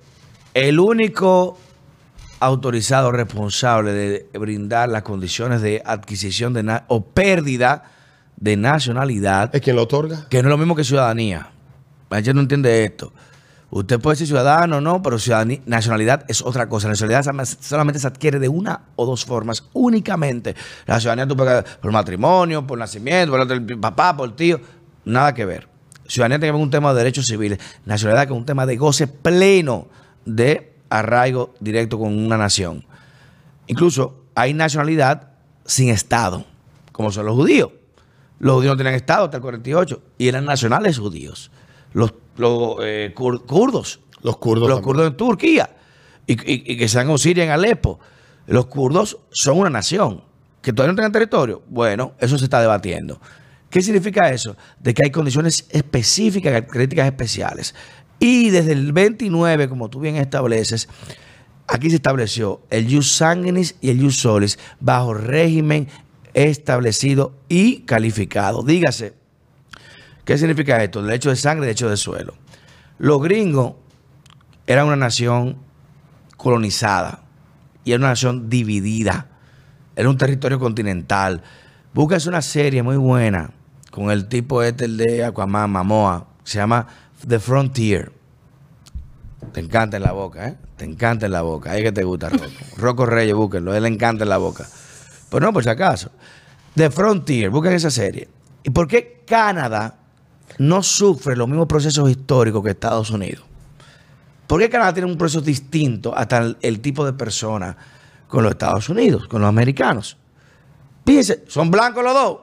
[0.53, 1.57] el único
[2.41, 7.84] autorizado responsable de brindar las condiciones de adquisición de o pérdida
[8.36, 10.25] de nacionalidad, ¿Es quien lo otorga?
[10.30, 11.51] que no es lo mismo que ciudadanía.
[12.10, 13.13] La gente no entiende esto.
[13.69, 16.88] Usted puede ser ciudadano o no, pero ciudadanía, nacionalidad es otra cosa.
[16.88, 20.56] La nacionalidad solamente- solamente se adquiere de una o dos formas, únicamente.
[20.88, 24.60] La ciudadanía tú puedes por matrimonio, por nacimiento, por el papá, por el tío,
[25.06, 25.69] nada que ver.
[26.08, 27.60] Ciudadanía tiene que ver con un tema de derechos civiles.
[27.86, 29.88] Nacionalidad que es un tema de goce pleno
[30.25, 32.86] de arraigo directo con una nación.
[33.67, 35.30] Incluso hay nacionalidad
[35.65, 36.45] sin Estado,
[36.91, 37.71] como son los judíos.
[38.39, 41.51] Los judíos no tenían Estado hasta el 48 y eran nacionales judíos.
[41.93, 44.67] Los, los eh, kur- kurdos, Los kurdos.
[44.69, 44.84] los también.
[44.84, 45.69] kurdos en Turquía
[46.27, 47.99] y, y- y que están en Siria, en Alepo.
[48.47, 50.23] Los kurdos son una nación.
[50.62, 51.63] Que todavía no tengan territorio.
[51.69, 53.19] Bueno, eso se está debatiendo.
[53.69, 54.56] ¿Qué significa eso?
[54.80, 57.73] De que hay condiciones específicas, críticas especiales.
[58.23, 60.88] Y desde el 29, como tú bien estableces,
[61.67, 65.88] aquí se estableció el jus sanguinis y el jus solis bajo régimen
[66.36, 68.62] establecido y calificado.
[68.62, 69.15] Dígase,
[70.23, 71.01] ¿qué significa esto?
[71.01, 72.36] Derecho de sangre, derecho de suelo.
[72.99, 73.73] Los gringos
[74.67, 75.57] eran una nación
[76.38, 77.23] colonizada
[77.84, 79.29] y era una nación dividida.
[79.95, 81.41] Era un territorio continental.
[81.91, 83.49] Búscase una serie muy buena
[83.89, 86.27] con el tipo este, de Aquaman, Mamoa.
[86.43, 86.86] Se llama
[87.27, 88.12] The Frontier.
[89.53, 90.57] Te encanta en la boca, ¿eh?
[90.77, 91.71] Te encanta en la boca.
[91.71, 92.45] Ahí que te gusta, Rocco.
[92.77, 93.73] Rocco Reyes, búsquenlo.
[93.75, 94.67] Él le encanta en la boca.
[95.29, 96.12] Pero no, por si acaso.
[96.75, 98.27] The Frontier, busquen esa serie.
[98.63, 99.97] ¿Y por qué Canadá
[100.60, 103.43] no sufre los mismos procesos históricos que Estados Unidos?
[104.47, 107.75] ¿Por qué Canadá tiene un proceso distinto hasta el, el tipo de persona
[108.27, 110.17] con los Estados Unidos, con los americanos?
[111.05, 112.38] Fíjense, son blancos los dos.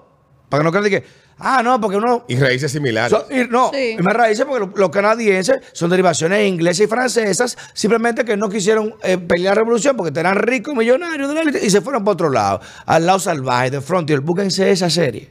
[0.48, 1.06] Para que no crean que,
[1.38, 2.24] ah, no, porque uno.
[2.28, 3.10] Y raíces similares.
[3.10, 3.96] son- y no, Sí.
[3.98, 8.48] y más raíces porque lo- los, canadienses son derivaciones inglesas y francesas, simplemente que no
[8.48, 12.04] quisieron eh, pelear la revolución porque eran ricos, millonarios de la élite y se fueron
[12.04, 14.20] para otro lado, al lado salvaje de Frontier.
[14.20, 15.30] Búsquense esa serie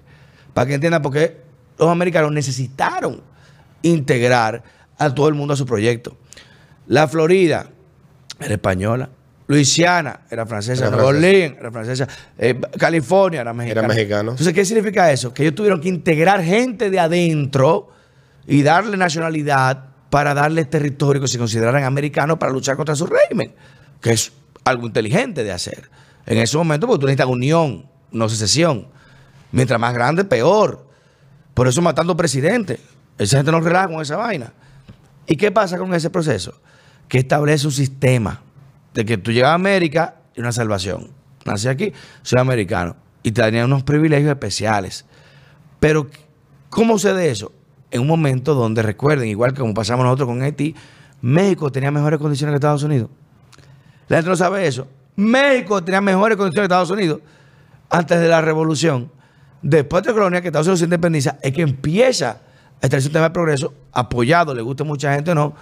[0.53, 1.37] para que entiendan por qué
[1.77, 3.21] los americanos necesitaron
[3.81, 4.63] integrar
[4.97, 6.17] a todo el mundo a su proyecto.
[6.87, 7.67] La Florida
[8.39, 9.09] era española.
[9.47, 10.87] Luisiana era francesa.
[10.87, 11.07] Era Nueva.
[11.07, 12.07] Orleans era francesa.
[12.37, 13.87] eh, California era mexicana.
[13.87, 14.31] mexicano.
[14.31, 15.33] Entonces, ¿qué significa eso?
[15.33, 17.89] Que ellos tuvieron que integrar gente de adentro
[18.45, 23.53] y darle nacionalidad para darles territorio que se consideraran americanos para luchar contra su régimen,
[24.01, 24.31] que es
[24.65, 25.89] algo inteligente de hacer.
[26.25, 28.87] En ese momento, porque tú necesitas unión, no secesión.
[29.51, 30.85] Mientras más grande, peor.
[31.53, 32.79] Por eso matando presidentes.
[33.17, 34.51] Esa gente no relaja con esa vaina.
[35.25, 36.59] ¿Y qué pasa con ese proceso?
[37.07, 38.41] Que establece un sistema
[38.97, 41.11] de que tú llegas a América y una salvación.
[41.45, 42.95] Nací aquí, soy americano.
[43.21, 45.05] Y te darían unos privilegios especiales.
[45.79, 46.07] Pero,
[46.71, 47.51] ¿cómo sucede eso?
[47.91, 50.73] En un momento donde, recuerden, igual que como pasamos nosotros con Haití,
[51.21, 53.11] México tenía mejores condiciones que Estados Unidos.
[54.07, 54.87] La gente no sabe eso.
[55.15, 57.19] México tenía mejores condiciones que Estados Unidos
[57.91, 59.11] antes de la revolución.
[59.61, 62.41] Después de la colonia que Estados Unidos se independiza, es que empieza
[62.81, 65.53] a establecer un tema de progreso apoyado, le gusta a mucha gente o no,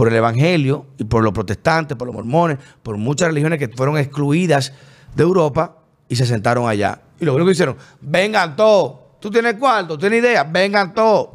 [0.00, 3.98] por el evangelio y por los protestantes, por los mormones, por muchas religiones que fueron
[3.98, 4.72] excluidas
[5.14, 5.76] de Europa
[6.08, 7.02] y se sentaron allá.
[7.20, 11.28] Y lo único que hicieron, vengan todos, tú tienes cuarto, tienes idea, vengan todos.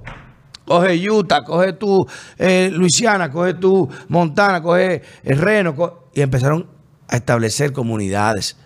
[0.65, 2.07] Coge Utah, coge tu
[2.39, 6.67] eh, Luisiana, coge tu Montana, coge el Reno, co- y empezaron
[7.07, 8.57] a establecer comunidades.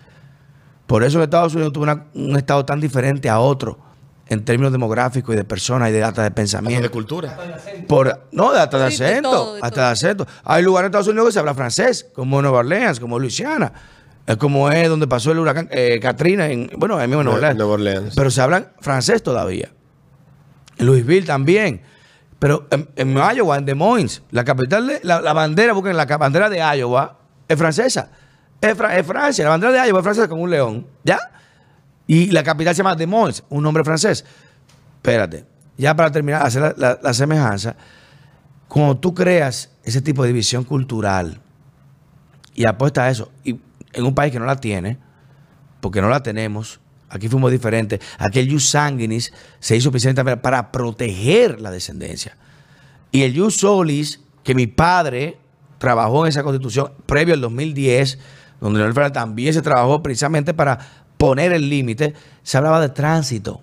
[0.87, 3.77] Por eso Estados Unidos tuvo un estado tan diferente a otro
[4.29, 6.83] en términos demográficos y de personas y de data de Hasta pensamiento.
[6.83, 7.35] de cultura.
[7.87, 9.31] Por, no, de hasta de Sí, de acento.
[9.31, 9.85] todo, de hasta todo.
[9.85, 10.27] de acento.
[10.43, 13.73] Hay lugares en Estados Unidos que se habla francés, como Nueva Orleans, como Luisiana.
[14.27, 17.37] Es como es donde pasó el huracán eh, Katrina, en, bueno, ahí mismo en Nueva
[17.39, 17.57] Orleans.
[17.57, 18.13] Nueva Orleans.
[18.15, 19.69] Pero se hablan francés todavía.
[20.77, 21.81] En Louisville también.
[22.37, 26.05] Pero en, en Iowa, en Des Moines, la capital de la, la bandera, busquen la
[26.05, 28.11] bandera de Iowa, es francesa.
[28.61, 30.85] Es, Fra- es Francia, la bandera de Iowa es francesa con un león.
[31.03, 31.17] ¿Ya?
[32.09, 34.25] Y la capital se llama Des Moines, un nombre francés.
[34.95, 35.45] Espérate.
[35.77, 37.75] ya para terminar, hacer la semejanza,
[38.67, 41.39] cuando tú creas ese tipo de división cultural
[42.55, 43.59] y apuestas a eso, y
[43.93, 44.97] en un país que no la tiene,
[45.81, 50.71] porque no la tenemos, aquí fuimos diferentes, aquí el jus sanguinis se hizo precisamente para
[50.71, 52.35] proteger la descendencia.
[53.11, 55.37] Y el jus solis, que mi padre
[55.77, 58.17] trabajó en esa constitución previo al 2010,
[58.59, 60.79] donde Leonel Fernández también se trabajó precisamente para
[61.19, 63.61] poner el límite, se hablaba de tránsito.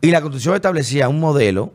[0.00, 1.74] Y la constitución establecía un modelo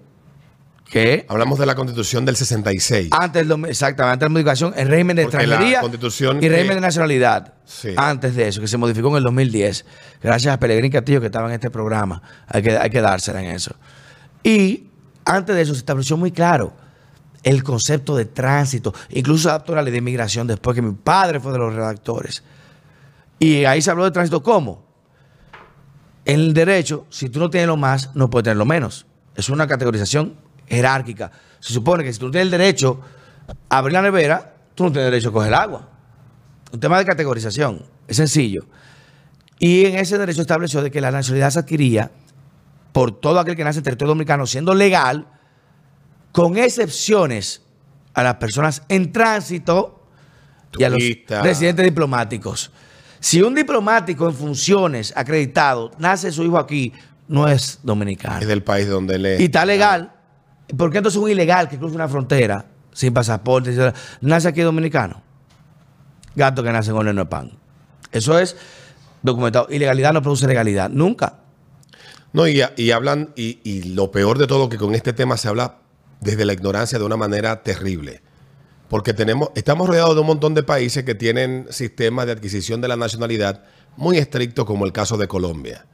[0.89, 3.10] que Hablamos de la constitución del 66.
[3.12, 6.70] antes del exactamente, antes de la modificación, el régimen de Porque extranjería constitución y régimen
[6.70, 7.54] que- de nacionalidad.
[7.65, 7.89] Sí.
[7.96, 9.86] Antes de eso, que se modificó en el 2010.
[10.24, 12.22] Gracias a Pelegrín Castillo que estaba en este programa.
[12.48, 13.76] Hay que, hay que dársela en eso.
[14.43, 14.88] Y
[15.24, 16.74] antes de eso se estableció muy claro
[17.43, 18.93] el concepto de tránsito.
[19.10, 22.43] Incluso adaptó la ley de inmigración después que mi padre fue de los redactores.
[23.39, 24.86] Y ahí se habló de tránsito ¿cómo?
[26.26, 29.06] En el derecho, si tú no tienes lo más, no puedes tener lo menos.
[29.36, 30.36] Es una categorización
[30.67, 31.32] jerárquica.
[31.60, 33.00] Se supone que si tú no tienes el derecho
[33.69, 35.89] a abrir la nevera, tú no tienes derecho a coger agua.
[36.73, 37.86] Un tema de categorización.
[38.08, 38.65] Es sencillo.
[39.60, 42.12] Y en ese derecho estableció de que la nacionalidad se adquiría
[42.91, 45.28] por todo aquel que nace en territorio dominicano siendo legal,
[46.32, 47.62] con excepciones
[48.13, 50.04] a las personas en tránsito
[50.78, 51.00] y a los
[51.43, 52.71] residentes diplomáticos.
[53.20, 56.94] Si un diplomático en funciones acreditado nace su hijo aquí,
[57.28, 58.40] no es dominicano.
[58.40, 59.40] Es del país donde él es.
[59.40, 60.14] Y está legal.
[60.76, 63.76] ¿Por qué entonces un ilegal que cruza una frontera sin pasaporte
[64.22, 65.22] nace aquí dominicano?
[66.36, 67.52] Gato que nace en horno no es pan.
[68.12, 68.56] Eso es
[69.22, 69.68] documentado.
[69.70, 70.90] Ilegalidad no produce legalidad.
[70.90, 71.40] Nunca.
[72.34, 75.48] No, y, y hablan, y, y lo peor de todo, que con este tema se
[75.48, 75.78] habla
[76.20, 78.22] desde la ignorancia de una manera terrible.
[78.89, 82.88] Porque tenemos, estamos rodeados de un montón de países que tienen sistemas de adquisición de
[82.88, 83.63] la nacionalidad
[83.97, 85.86] muy estrictos, como el caso de Colombia.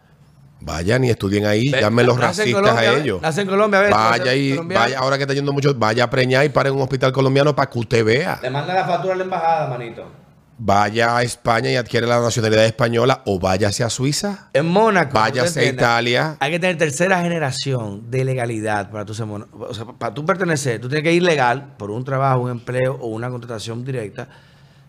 [0.61, 3.21] Vayan y estudien ahí, llamen los racistas Colombia, a ellos.
[3.21, 3.89] Nace en Colombia.
[3.89, 6.81] Vaya y vaya, ahora que está yendo mucho, vaya a preñar y para en un
[6.81, 8.39] hospital colombiano para que usted vea.
[8.41, 10.22] Le manda la factura a la embajada, manito.
[10.57, 14.49] Vaya a España y adquiere la nacionalidad española o váyase a Suiza.
[14.53, 15.13] En Mónaco.
[15.13, 16.37] Váyase a Italia.
[16.39, 20.79] Hay que tener tercera generación de legalidad para tú ser O sea, para tú pertenecer,
[20.79, 24.27] tú tienes que ir legal por un trabajo, un empleo o una contratación directa.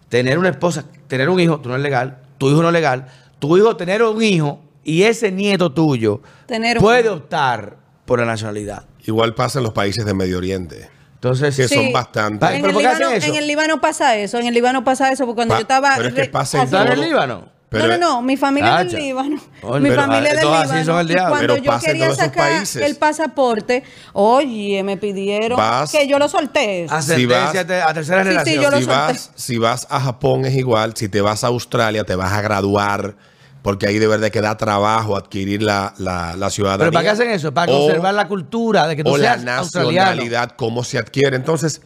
[0.08, 2.18] Tener una esposa, tener un hijo, tú no eres legal.
[2.38, 3.06] Tu hijo no es legal.
[3.38, 8.84] Tu hijo tener un hijo y ese nieto tuyo Tener puede optar por la nacionalidad.
[9.06, 10.93] Igual pasa en los países de Medio Oriente.
[11.24, 11.74] Entonces, Que Sí.
[11.74, 12.38] son bastante.
[12.40, 13.26] Pa- En ¿Pero el, Líbano, eso?
[13.28, 15.94] en el Líbano pasa eso, en el Líbano pasa eso, porque cuando Pa- yo estaba...
[15.96, 17.00] pero es que pasa en así- ¿Están en el.
[17.08, 17.54] Líbano?
[17.70, 19.40] Pero- no, no, no, mi familia es del Líbano.
[19.62, 20.84] Oye, mi pero, familia es del Líbano.
[20.84, 22.82] son el y cuando Pero yo quería sacar países.
[22.82, 23.82] el pasaporte,
[24.12, 26.86] oye, me pidieron Vas- que yo lo solté.
[26.90, 30.92] Ascendencia vas- te- a tercera Sí, yo si vas, si vas a Japón es igual,
[30.94, 33.16] si te vas a Australia te vas a graduar,
[33.64, 36.84] porque ahí de verdad que da trabajo adquirir la, la, la ciudadanía.
[36.84, 37.52] ¿Pero para qué hacen eso?
[37.54, 41.34] Para O- conservar la cultura de que tú o la seas nacionalidad, cómo se adquiere.
[41.36, 41.80] Entonces,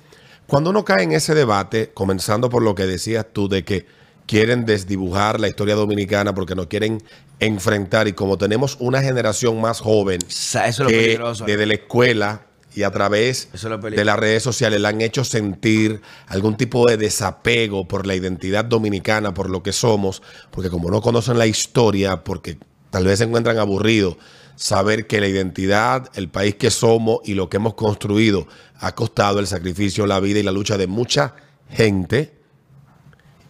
[0.48, 3.86] cuando uno cae en ese debate, comenzando por lo que decías tú de que
[4.26, 7.00] quieren desdibujar la historia dominicana porque no quieren
[7.38, 11.44] enfrentar y como tenemos una generación más joven Eso es lo que peligroso.
[11.44, 12.42] desde la escuela
[12.78, 16.96] y a través es de las redes sociales le han hecho sentir algún tipo de
[16.96, 22.22] desapego por la identidad dominicana, por lo que somos, porque como no conocen la historia,
[22.22, 22.56] porque
[22.90, 24.16] tal vez se encuentran aburridos,
[24.54, 28.46] saber que la identidad, el país que somos y lo que hemos construido
[28.78, 31.34] ha costado el sacrificio, la vida y la lucha de mucha
[31.70, 32.32] gente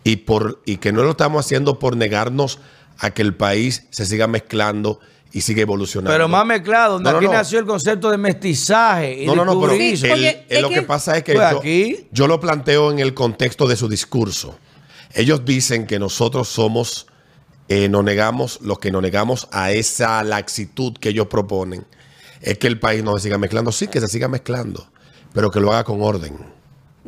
[0.05, 2.61] y, por, y que no lo estamos haciendo por negarnos
[2.97, 5.01] a que el país se siga mezclando
[5.33, 6.11] y siga evolucionando.
[6.12, 7.33] Pero más mezclado, donde No, no, aquí no.
[7.33, 9.81] nació el concepto de mestizaje y No, no, no, pero el-
[10.49, 13.12] el- lo que, que- pasa es que Pues yo, aquí- yo lo planteo en el
[13.14, 14.59] contexto de su discurso.
[15.14, 17.07] Ellos dicen que nosotros somos,
[17.69, 21.87] eh, nos negamos, los que nos negamos a esa laxitud que ellos proponen,
[22.41, 23.73] es que el país no se siga mezclando.
[23.73, 24.91] Sí, que se siga mezclando,
[25.35, 26.38] pero que lo haga con orden.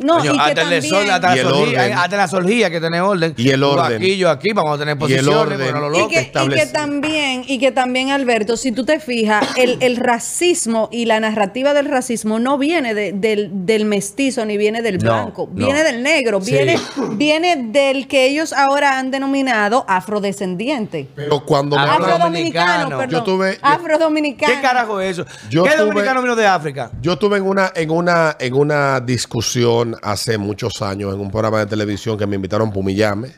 [0.00, 0.82] No, Coño, y que hasta, el también...
[0.82, 1.92] desorden, hasta, Y la el orden.
[1.92, 3.34] hasta la solía que tener orden.
[3.36, 3.96] Y el Tú orden.
[3.96, 5.36] aquí, yo aquí, vamos a tener Y el posiciones.
[5.36, 5.74] orden.
[5.74, 6.08] no lo Y loco.
[6.08, 6.72] que, y que establecido.
[6.72, 11.74] también, y que también, Alberto, si tú te fijas, el, el racismo y la narrativa
[11.74, 15.66] del racismo no viene de- del, del mestizo ni viene del No, blanco, no.
[15.66, 16.52] viene del negro, Sí.
[16.52, 16.78] viene,
[17.12, 21.08] viene del que ellos ahora han denominado afrodescendiente.
[21.14, 22.98] Pero cuando me Afro- hablan- Afrodominicano, Afrodominicano.
[22.98, 23.10] perdón.
[23.10, 24.54] Yo tuve- yo- Afrodominicano.
[24.54, 25.26] ¿Qué carajo es eso?
[25.50, 26.90] Yo ¿Qué tuve- dominicano vino de África?
[27.00, 31.59] Yo estuve en una, en una, en una discusión hace muchos años en un programa
[31.61, 33.32] de televisión que me invitaron a Pumillame,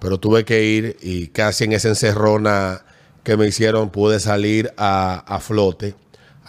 [0.00, 2.82] pero tuve que ir y casi en esa encerrona
[3.22, 5.94] que me hicieron pude salir a, a flote.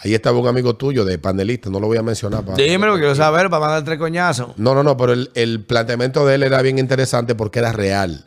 [0.04, 2.44] Ahí estaba un amigo tuyo de panelista, no lo voy a mencionar.
[2.44, 4.50] para- Dímelo, quiero saber para mandar tres coñazos.
[4.58, 8.26] No, no, no, pero el, el planteamiento de él era bien interesante porque era real.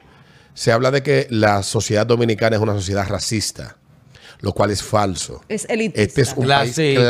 [0.55, 3.77] Se habla de que la sociedad dominicana es una sociedad racista.
[4.41, 5.43] lo cual es falso.
[5.49, 6.01] Es elitista.
[6.03, 7.03] Este es un país clasista.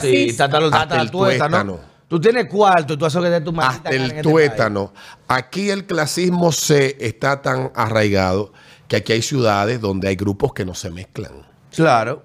[0.00, 0.44] Clasista.
[0.44, 1.80] Hasta, el tuétano.
[2.12, 4.92] Tú tienes cuarto, tú haces que de tu hasta el este tuétano.
[5.28, 8.52] Aquí el clasismo se está tan arraigado
[8.86, 11.32] que aquí hay ciudades donde hay grupos que no se mezclan.
[11.74, 12.22] Claro.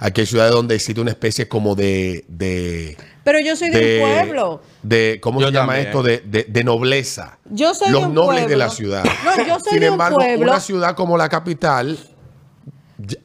[0.00, 2.26] Aquí hay ciudades donde existe una especie como de...
[2.28, 4.62] de Pero yo soy de, un pueblo.
[4.82, 5.86] de- ¿Cómo Yo se llama también.
[5.88, 6.02] esto?
[6.02, 7.38] De, de- de nobleza.
[7.46, 9.02] Yo soy Los de un nobles de la ciudad.
[9.24, 10.42] No, yo soy Sin de un embargo, pueblo.
[10.44, 11.98] una ciudad como la capital,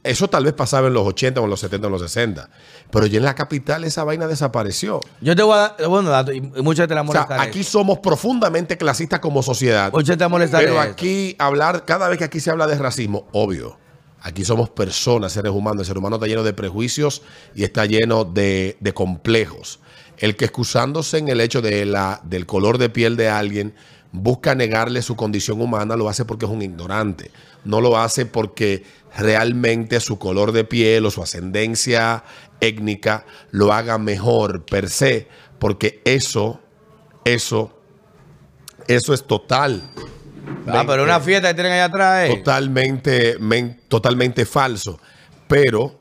[0.03, 2.49] eso tal vez pasaba en los 80 o en los 70 o en los 60.
[2.91, 5.01] Pero ya en la capital esa vaina desapareció.
[5.21, 7.49] Yo te voy a dar dato y muchos te la O sea, molestaré.
[7.49, 9.91] aquí somos profundamente clasistas como sociedad.
[9.91, 10.65] Muchos te molestaré.
[10.65, 10.91] Pero esto.
[10.91, 13.77] aquí hablar, cada vez que aquí se habla de racismo, obvio.
[14.21, 15.81] Aquí somos personas, seres humanos.
[15.81, 17.21] El ser humano está lleno de prejuicios
[17.53, 19.79] y está lleno de, de complejos.
[20.17, 23.75] El que excusándose en el hecho de la, del color de piel de alguien
[24.15, 27.31] busca negarle su condición humana, lo hace porque es un ignorante.
[27.63, 28.83] No lo hace porque
[29.17, 32.23] realmente su color de piel o su ascendencia
[32.59, 35.27] étnica lo haga mejor per se,
[35.59, 36.61] porque eso,
[37.23, 37.79] eso,
[38.87, 39.81] eso es total.
[40.67, 42.29] Ah, pero una fiesta que tienen allá atrás.
[42.29, 42.35] eh.
[42.37, 44.99] totalmente, men- totalmente falso.
[45.47, 45.99] Pero,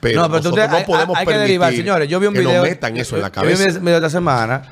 [0.00, 2.08] pero, no, pero nosotros no podemos hay, que permitir derivar, señores.
[2.08, 2.60] Yo vi un que video.
[2.60, 3.78] nos metan eso en la yo vi un cabeza.
[3.80, 4.62] video esta semana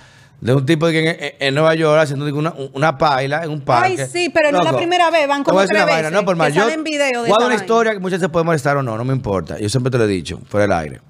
[0.41, 3.61] de un tipo que en, en- en Nueva York haciendo una, una paila en un
[3.61, 4.03] parque.
[4.03, 6.55] Ay, sí, pero no es la primera vez, van como tres veces No, por más,
[6.55, 9.59] yo de dar una historia que muchas se pueden molestar o no, no me importa.
[9.59, 11.01] Yo siempre te lo he dicho, fuera del aire.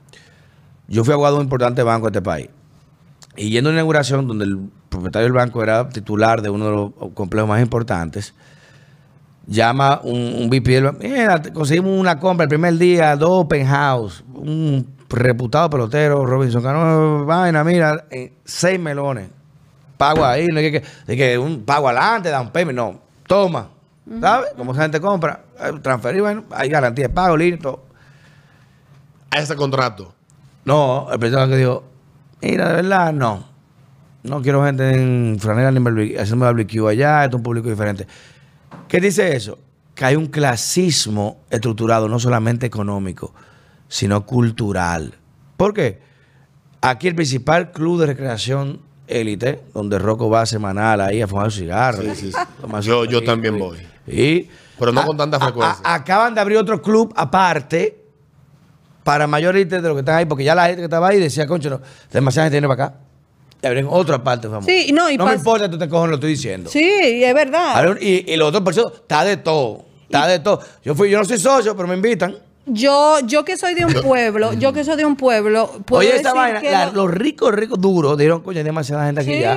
[0.89, 2.49] Yo fui abogado de un importante banco de este país.
[3.37, 4.59] Y yendo a una inauguración donde el
[4.89, 8.35] propietario del banco era titular de uno de los complejos más importantes,
[9.47, 13.67] llama un, un VP del banco, mira, conseguimos una compra el primer día, dos open
[13.67, 19.29] house, un reputado pelotero, Robinson Cano, vaina, mira, eh, seis melones,
[19.97, 23.69] pago ahí, no hay que, que un pago adelante, da un payment, no, toma,
[24.21, 24.51] ¿sabes?
[24.57, 27.85] Como esa gente compra, eh, transferir, bueno, hay garantía de pago, listo.
[29.31, 30.13] A ese contrato.
[30.65, 31.85] No, el presidente que dijo,
[32.43, 33.49] mira, de verdad, no.
[34.23, 38.07] No quiero gente en franela ni haciendo barbecue allá, esto es un público diferente.
[38.87, 39.59] ¿Qué dice eso?
[39.95, 43.33] Que hay un clasismo estructurado, no solamente económico,
[43.91, 45.15] sino cultural.
[45.59, 45.99] ¿Por qué?
[46.81, 52.05] Aquí el principal club de recreación élite, donde Rocco va semanal ahí a fumar cigarros.
[52.05, 52.39] Sí, sí, sí.
[52.83, 53.79] Yo- yo también voy.
[54.07, 55.81] y- Pero no a- con tanta a- frecuencia.
[55.85, 58.03] a- acaban de abrir otro club aparte
[59.05, 61.47] para mayoritas de los que están ahí, porque ya la gente que estaba ahí decía,
[61.47, 61.81] concho, no,
[62.13, 62.99] demasiada gente viene para acá.
[63.63, 64.65] Y abren otra parte, vamos.
[64.65, 66.71] Sí, no, y no me importa, tú te coges, lo estoy diciendo.
[66.71, 67.97] Sí, es verdad.
[68.01, 69.85] Y, y los otros, eso, está de todo.
[70.05, 70.61] Está de todo.
[70.83, 72.37] Yo fui, yo no soy socio, pero me invitan.
[72.73, 76.15] Yo, yo que soy de un pueblo, yo que soy de un pueblo, puedo Oye,
[76.17, 79.21] esta decir vaina, que la- lo- los ricos, ricos duros, dijeron, coño, hay demasiada gente
[79.23, 79.41] aquí Sí.
[79.41, 79.57] ya.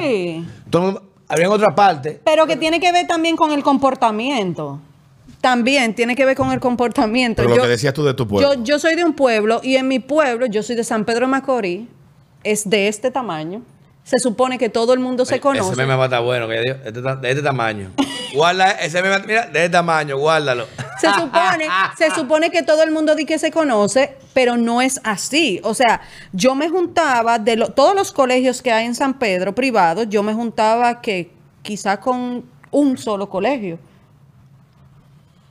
[0.69, 2.19] Todo el mundo- abrían otra parte.
[2.23, 4.79] pero que tiene que ver también con el comportamiento.
[5.41, 7.37] También tiene que ver con el comportamiento.
[7.41, 8.53] Pero lo Yo- que decías tú de tu pueblo.
[8.55, 11.21] Yo, yo soy de un pueblo y en mi pueblo, yo soy de San Pedro
[11.21, 11.81] de Macorís,
[12.43, 13.61] es de este tamaño.
[14.05, 15.67] Se supone que todo el mundo se conoce.
[15.71, 17.91] Ese meme va a estar bueno, que este ta- de este tamaño.
[18.33, 20.65] Guarda, ese meme, mira, de tamaño, guárdalo.
[20.99, 21.67] Se supone,
[21.97, 25.59] se supone que todo el mundo dice que se conoce, pero no es así.
[25.63, 29.53] O sea, yo me juntaba de lo- todos los colegios que hay en San Pedro
[29.53, 31.31] privados, yo me juntaba que
[31.61, 33.77] quizá con un solo colegio.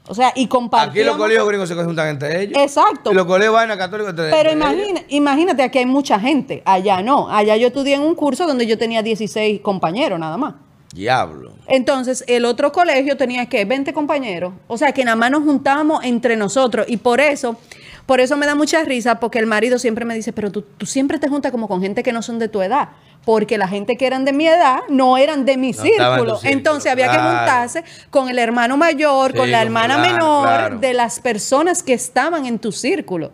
[0.09, 1.07] O sea, y Aquí compartíamos.
[1.13, 2.59] los colegios gringos se juntan entre ellos.
[2.61, 3.13] Exacto.
[3.13, 4.55] Y los colegios vaina católicos entre Pero ellos.
[4.73, 6.61] imagina, imagínate, aquí hay mucha gente.
[6.65, 7.29] Allá no.
[7.31, 10.55] Allá yo estudié en un curso donde yo tenía 16 compañeros nada más.
[10.93, 11.53] Diablo.
[11.69, 14.53] Entonces, el otro colegio tenía que 20 compañeros.
[14.69, 16.87] O sea, que nada más nos juntábamos entre nosotros.
[16.89, 17.57] Y por eso,
[18.05, 20.85] por eso me da mucha risa, porque el marido siempre me dice, pero tú, tú
[20.85, 22.91] siempre te juntas como con gente que no son de tu edad.
[23.25, 26.41] Porque la gente que eran de mi edad no eran de mi No en círculo.
[26.43, 30.79] Entonces había que juntarse con el hermano mayor, Sí, con la hermana menor, claro.
[30.79, 33.31] de las personas que estaban en tu círculo.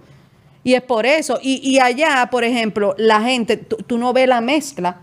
[0.62, 1.38] Y es por eso.
[1.42, 4.98] Y, y allá, por ejemplo, la gente, tú no ves la mezcla.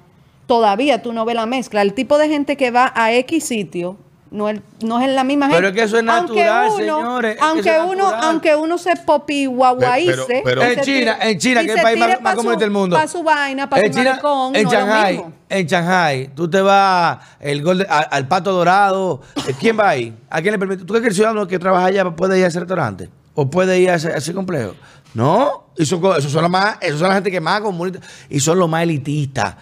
[0.47, 1.81] Todavía tú no ves la mezcla.
[1.81, 3.97] El tipo de gente que va a X sitio
[4.31, 5.57] no es, no es la misma gente.
[5.57, 8.23] Pero es que eso es natural, señores, es que Aunque eso es uno, natural.
[8.25, 10.11] aunque uno se popi guaguaice.
[10.27, 12.95] Pero- pero- En China, en China, que es el país más, más comunista del mundo.
[12.95, 16.61] Para su vaina, para en su China, malecón, en no Shanghai, en Shanghai, tú te
[16.61, 19.21] vas el gol al, al pato dorado.
[19.47, 20.13] eh, ¿Quién va ahí?
[20.29, 20.83] ¿A quién le permite?
[20.83, 23.09] ¿Tú crees que el ciudadano que trabaja allá puede ir a ese restaurante?
[23.35, 24.73] ¿O puede ir a ese, a ese complejo?
[25.13, 28.39] No, esos son, esos son los más, esos son la gente que más comunista y
[28.41, 29.55] son los más elitistas.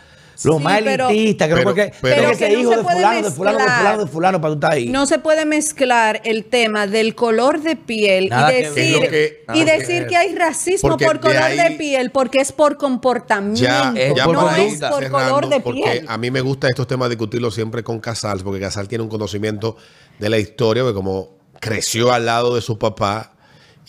[0.43, 2.45] Los Sí, más pero- elitistas, que pero- que Pero no hijo se
[2.77, 3.79] de puede fulano, de fulano, de mezclar.
[3.79, 4.89] fulano, de fulano, para tú estar ahí.
[4.89, 9.43] No se puede mezclar el tema del color de piel Nada y decir, lo que-
[9.53, 12.77] y decir que hay racismo Porque por de color de ahí- piel, porque es por
[12.77, 16.05] comportamiento, Ya, ya no es por color de porque piel.
[16.07, 19.77] a mí me gusta estos temas discutirlos siempre con Casals, porque Casal tiene un conocimiento
[20.19, 23.32] de la historia, porque como creció al lado de su papá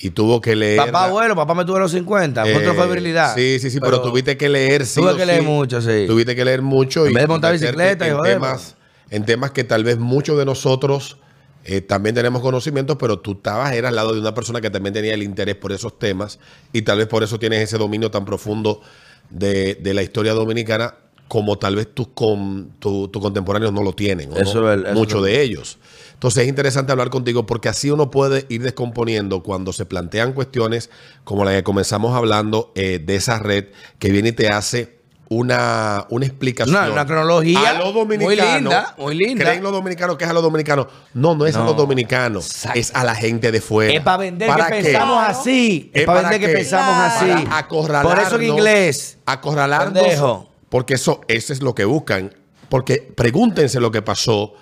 [0.04, 0.76] y tuvo que leer.
[0.76, 2.46] Papá abuelo, papá me tuvo a los 50.
[2.46, 3.34] eh, ¿Cuánto fue virilidad?
[3.34, 4.84] Sí, sí, sí, pero, tuviste que leer.
[4.84, 5.46] sí tuve que leer sí.
[5.46, 6.04] mucho, sí.
[6.06, 7.06] Tuviste que leer mucho.
[7.06, 8.76] En vez de montar bicicleta y en joder, temas,
[9.08, 11.16] en temas que tal vez muchos de nosotros
[11.64, 14.92] eh, también tenemos conocimientos, pero tú estabas era al lado de una persona que también
[14.92, 16.38] tenía el interés por esos temas
[16.70, 18.82] y tal vez por eso tienes ese dominio tan profundo
[19.30, 20.96] de, de la historia dominicana
[21.28, 24.32] como tal vez tus con, tu- tus contemporáneos no lo tienen.
[24.32, 24.72] ¿o Eso no?
[24.72, 25.78] es- eso Muchos es- de ellos.
[26.12, 30.88] Entonces es interesante hablar contigo porque así uno puede ir descomponiendo cuando se plantean cuestiones
[31.24, 33.66] como la que comenzamos hablando eh, de esa red
[33.98, 34.94] que viene y te hace
[35.28, 36.76] una, una explicación.
[36.76, 38.56] Una- una cronología A lo muy dominicano.
[38.58, 39.44] linda, muy linda.
[39.44, 40.86] ¿Creen los dominicanos que es a los dominicanos?
[41.14, 42.46] No, no es a los dominicanos.
[42.46, 42.78] exacto.
[42.78, 43.92] Es a la gente de fuera.
[43.92, 44.82] Es para vender ¿Para que qué?
[44.84, 45.38] pensamos Claro.
[45.40, 45.90] así.
[45.92, 47.26] Es Es para para vender que pensamos así.
[47.44, 48.14] Para acorralarnos.
[48.14, 49.18] Por eso en inglés.
[49.26, 50.02] Acorralarnos.
[50.02, 50.50] Pendejo.
[50.74, 52.34] Porque eso, eso es lo que buscan.
[52.68, 54.54] Porque pregúntense lo que pasó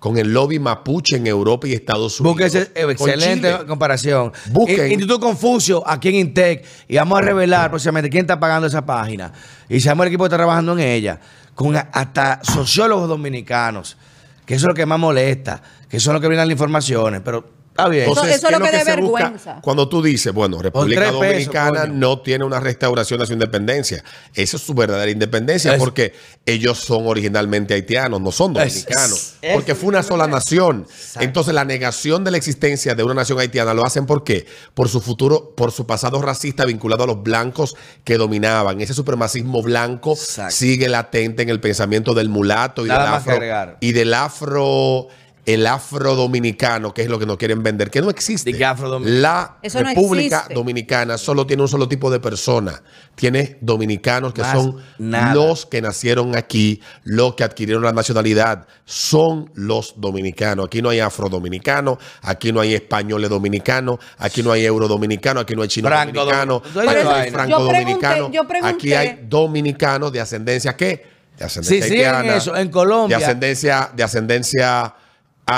[0.00, 2.36] con el lobby mapuche en Europa y Estados Unidos.
[2.38, 3.66] Búsquese Con excelente Chile.
[3.68, 4.32] comparación.
[4.50, 4.86] Busquen.
[4.86, 8.84] In- Instituto Confucio aquí en Intec y vamos a revelar próximamente quién está pagando esa
[8.84, 9.32] página.
[9.68, 11.20] Y llama el equipo que está trabajando en ella,
[11.54, 13.96] con hasta sociólogos dominicanos,
[14.44, 17.59] que eso es lo que más molesta, que son los que brindan las informaciones, pero
[17.80, 18.04] está bien.
[18.10, 19.60] Eso- eso es ¿qué lo que da se busca vergüenza.
[19.62, 21.92] Cuando tú dices, bueno, República pesos, Dominicana coño.
[21.94, 24.02] no tiene una restauración de su independencia.
[24.34, 26.12] Esa es su verdadera independencia Es- porque
[26.46, 29.34] ellos son originalmente haitianos, no son dominicanos.
[29.42, 30.86] es- porque fue una sola nación.
[31.18, 34.46] Entonces la negación de la existencia de una nación haitiana lo hacen ¿por qué?
[34.74, 38.80] Por su futuro, por su pasado racista vinculado a los blancos que dominaban.
[38.80, 40.54] Ese supremacismo blanco Exacto.
[40.54, 43.76] sigue latente en el pensamiento del mulato y Nada del que afro.
[43.80, 45.08] Y del afro
[45.46, 48.64] el afro dominicano, que es lo que nos quieren vender, que no existe.
[48.64, 49.20] Afrodominicano.
[49.22, 50.54] La Eso no República existe.
[50.54, 52.82] Dominicana solo tiene un solo tipo de persona.
[53.14, 55.34] Tiene dominicanos que Más son nada.
[55.34, 60.66] los que nacieron aquí, los que adquirieron la nacionalidad, son los dominicanos.
[60.66, 65.62] Aquí no hay afrodominicano, aquí no hay españoles dominicanos, aquí no hay eurodominicano, aquí no
[65.62, 68.30] hay chino Franco dominicano, domin- aquí no hay franco dominicano.
[68.62, 71.06] Aquí hay dominicanos de ascendencia ¿qué?
[71.38, 73.16] De ascendencia Sí, sí, en eso, en Colombia.
[73.18, 74.94] De ascendencia, de ascendencia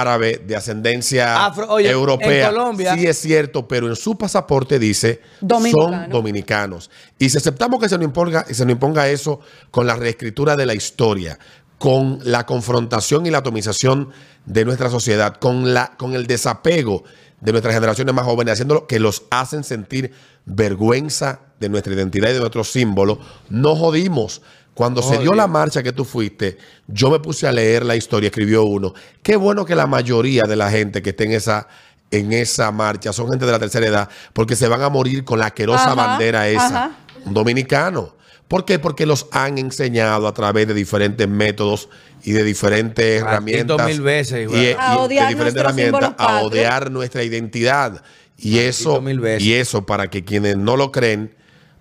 [0.01, 2.49] árabe, de ascendencia Afro- oye, europea.
[2.49, 6.01] en Colombia- Sí es cierto, pero en su pasaporte dice Dominicano.
[6.03, 6.91] son dominicanos.
[7.19, 9.41] Y si aceptamos que se nos imponga, se nos imponga eso
[9.71, 11.39] con la reescritura de la historia,
[11.79, 14.11] con la confrontación y la atomización
[14.47, 17.05] de nuestra sociedad, con, la, con el desapego
[17.41, 20.13] de nuestras generaciones más jóvenes, haciéndolo que los hacen sentir
[20.45, 23.19] vergüenza de nuestra identidad y de nuestros símbolos,
[23.49, 24.43] no jodimos.
[24.75, 26.57] Cuando se dio la marcha que tú fuiste,
[26.87, 28.95] yo me puse a leer la historia, escribió uno.
[29.23, 31.69] Qué bueno que la mayoría de la gente que esté en esa,
[32.11, 35.39] en esa marcha son gente de la tercera edad, porque se van a morir con
[35.39, 36.67] la asquerosa Ajá, bandera esa.
[36.67, 36.91] ajá.
[37.27, 38.15] Un dominicano.
[38.49, 38.79] ¿Por qué?
[38.79, 41.89] Porque los han enseñado a través de diferentes métodos
[42.25, 43.29] y de diferentes Maldito
[43.75, 43.87] herramientas.
[43.87, 48.03] mil veces, y, y A de odiar diferentes nuestros herramientas símbolos a odiar nuestra identidad.
[48.39, 49.43] Y eso, mil veces.
[49.43, 51.35] y eso, para que quienes no lo creen,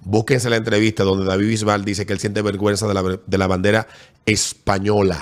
[0.04, 3.48] búsquense la entrevista donde David Bisbal dice que él siente vergüenza de la, de la
[3.48, 3.88] bandera
[4.26, 5.20] española.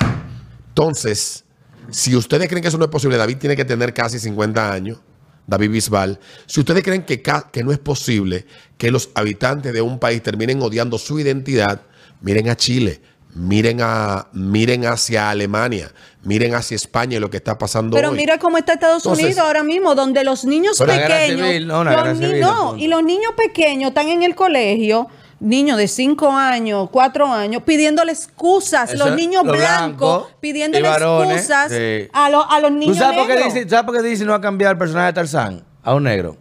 [0.70, 1.44] Entonces,
[1.92, 5.00] si ustedes creen que eso no es posible, David tiene que tener casi 50 años,
[5.48, 6.20] David Bisbal.
[6.46, 8.46] Si ustedes creen que, que no es posible
[8.78, 11.82] que los habitantes de un país terminen odiando su identidad,
[12.22, 13.02] miren a Chile,
[13.40, 15.92] miren, a, miren hacia Alemania,
[16.24, 18.18] miren hacia España y lo que está pasando Pero hoy.
[18.18, 22.18] mira cómo está Estados Entonces- Unidos ahora mismo, donde los niños pequeños, civil, no, los
[22.20, 25.08] ni- civil, no, y los niños pequeños están en el colegio,
[25.40, 30.88] niños de 5 años, 4 años, pidiéndole excusas, Eso los niños lo blancos blanco pidiéndole
[30.90, 32.10] varones, excusas sí.
[32.12, 34.32] a, los- a los ¿Tú niños sabes por, qué dice, sabes por qué dice no
[34.32, 36.36] va a cambiar el personaje de Tarzán a un negro?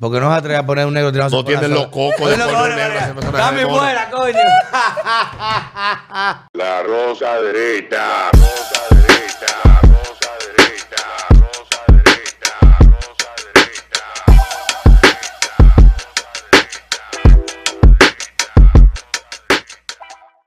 [0.00, 2.56] Porque no se atreve a poner un negro tirando No tienen los cocos de poner
[2.56, 3.32] un negro.
[3.32, 4.34] Dame fuera, coño.
[6.54, 7.98] La rosa derecha.
[7.98, 9.69] La rosa derecha.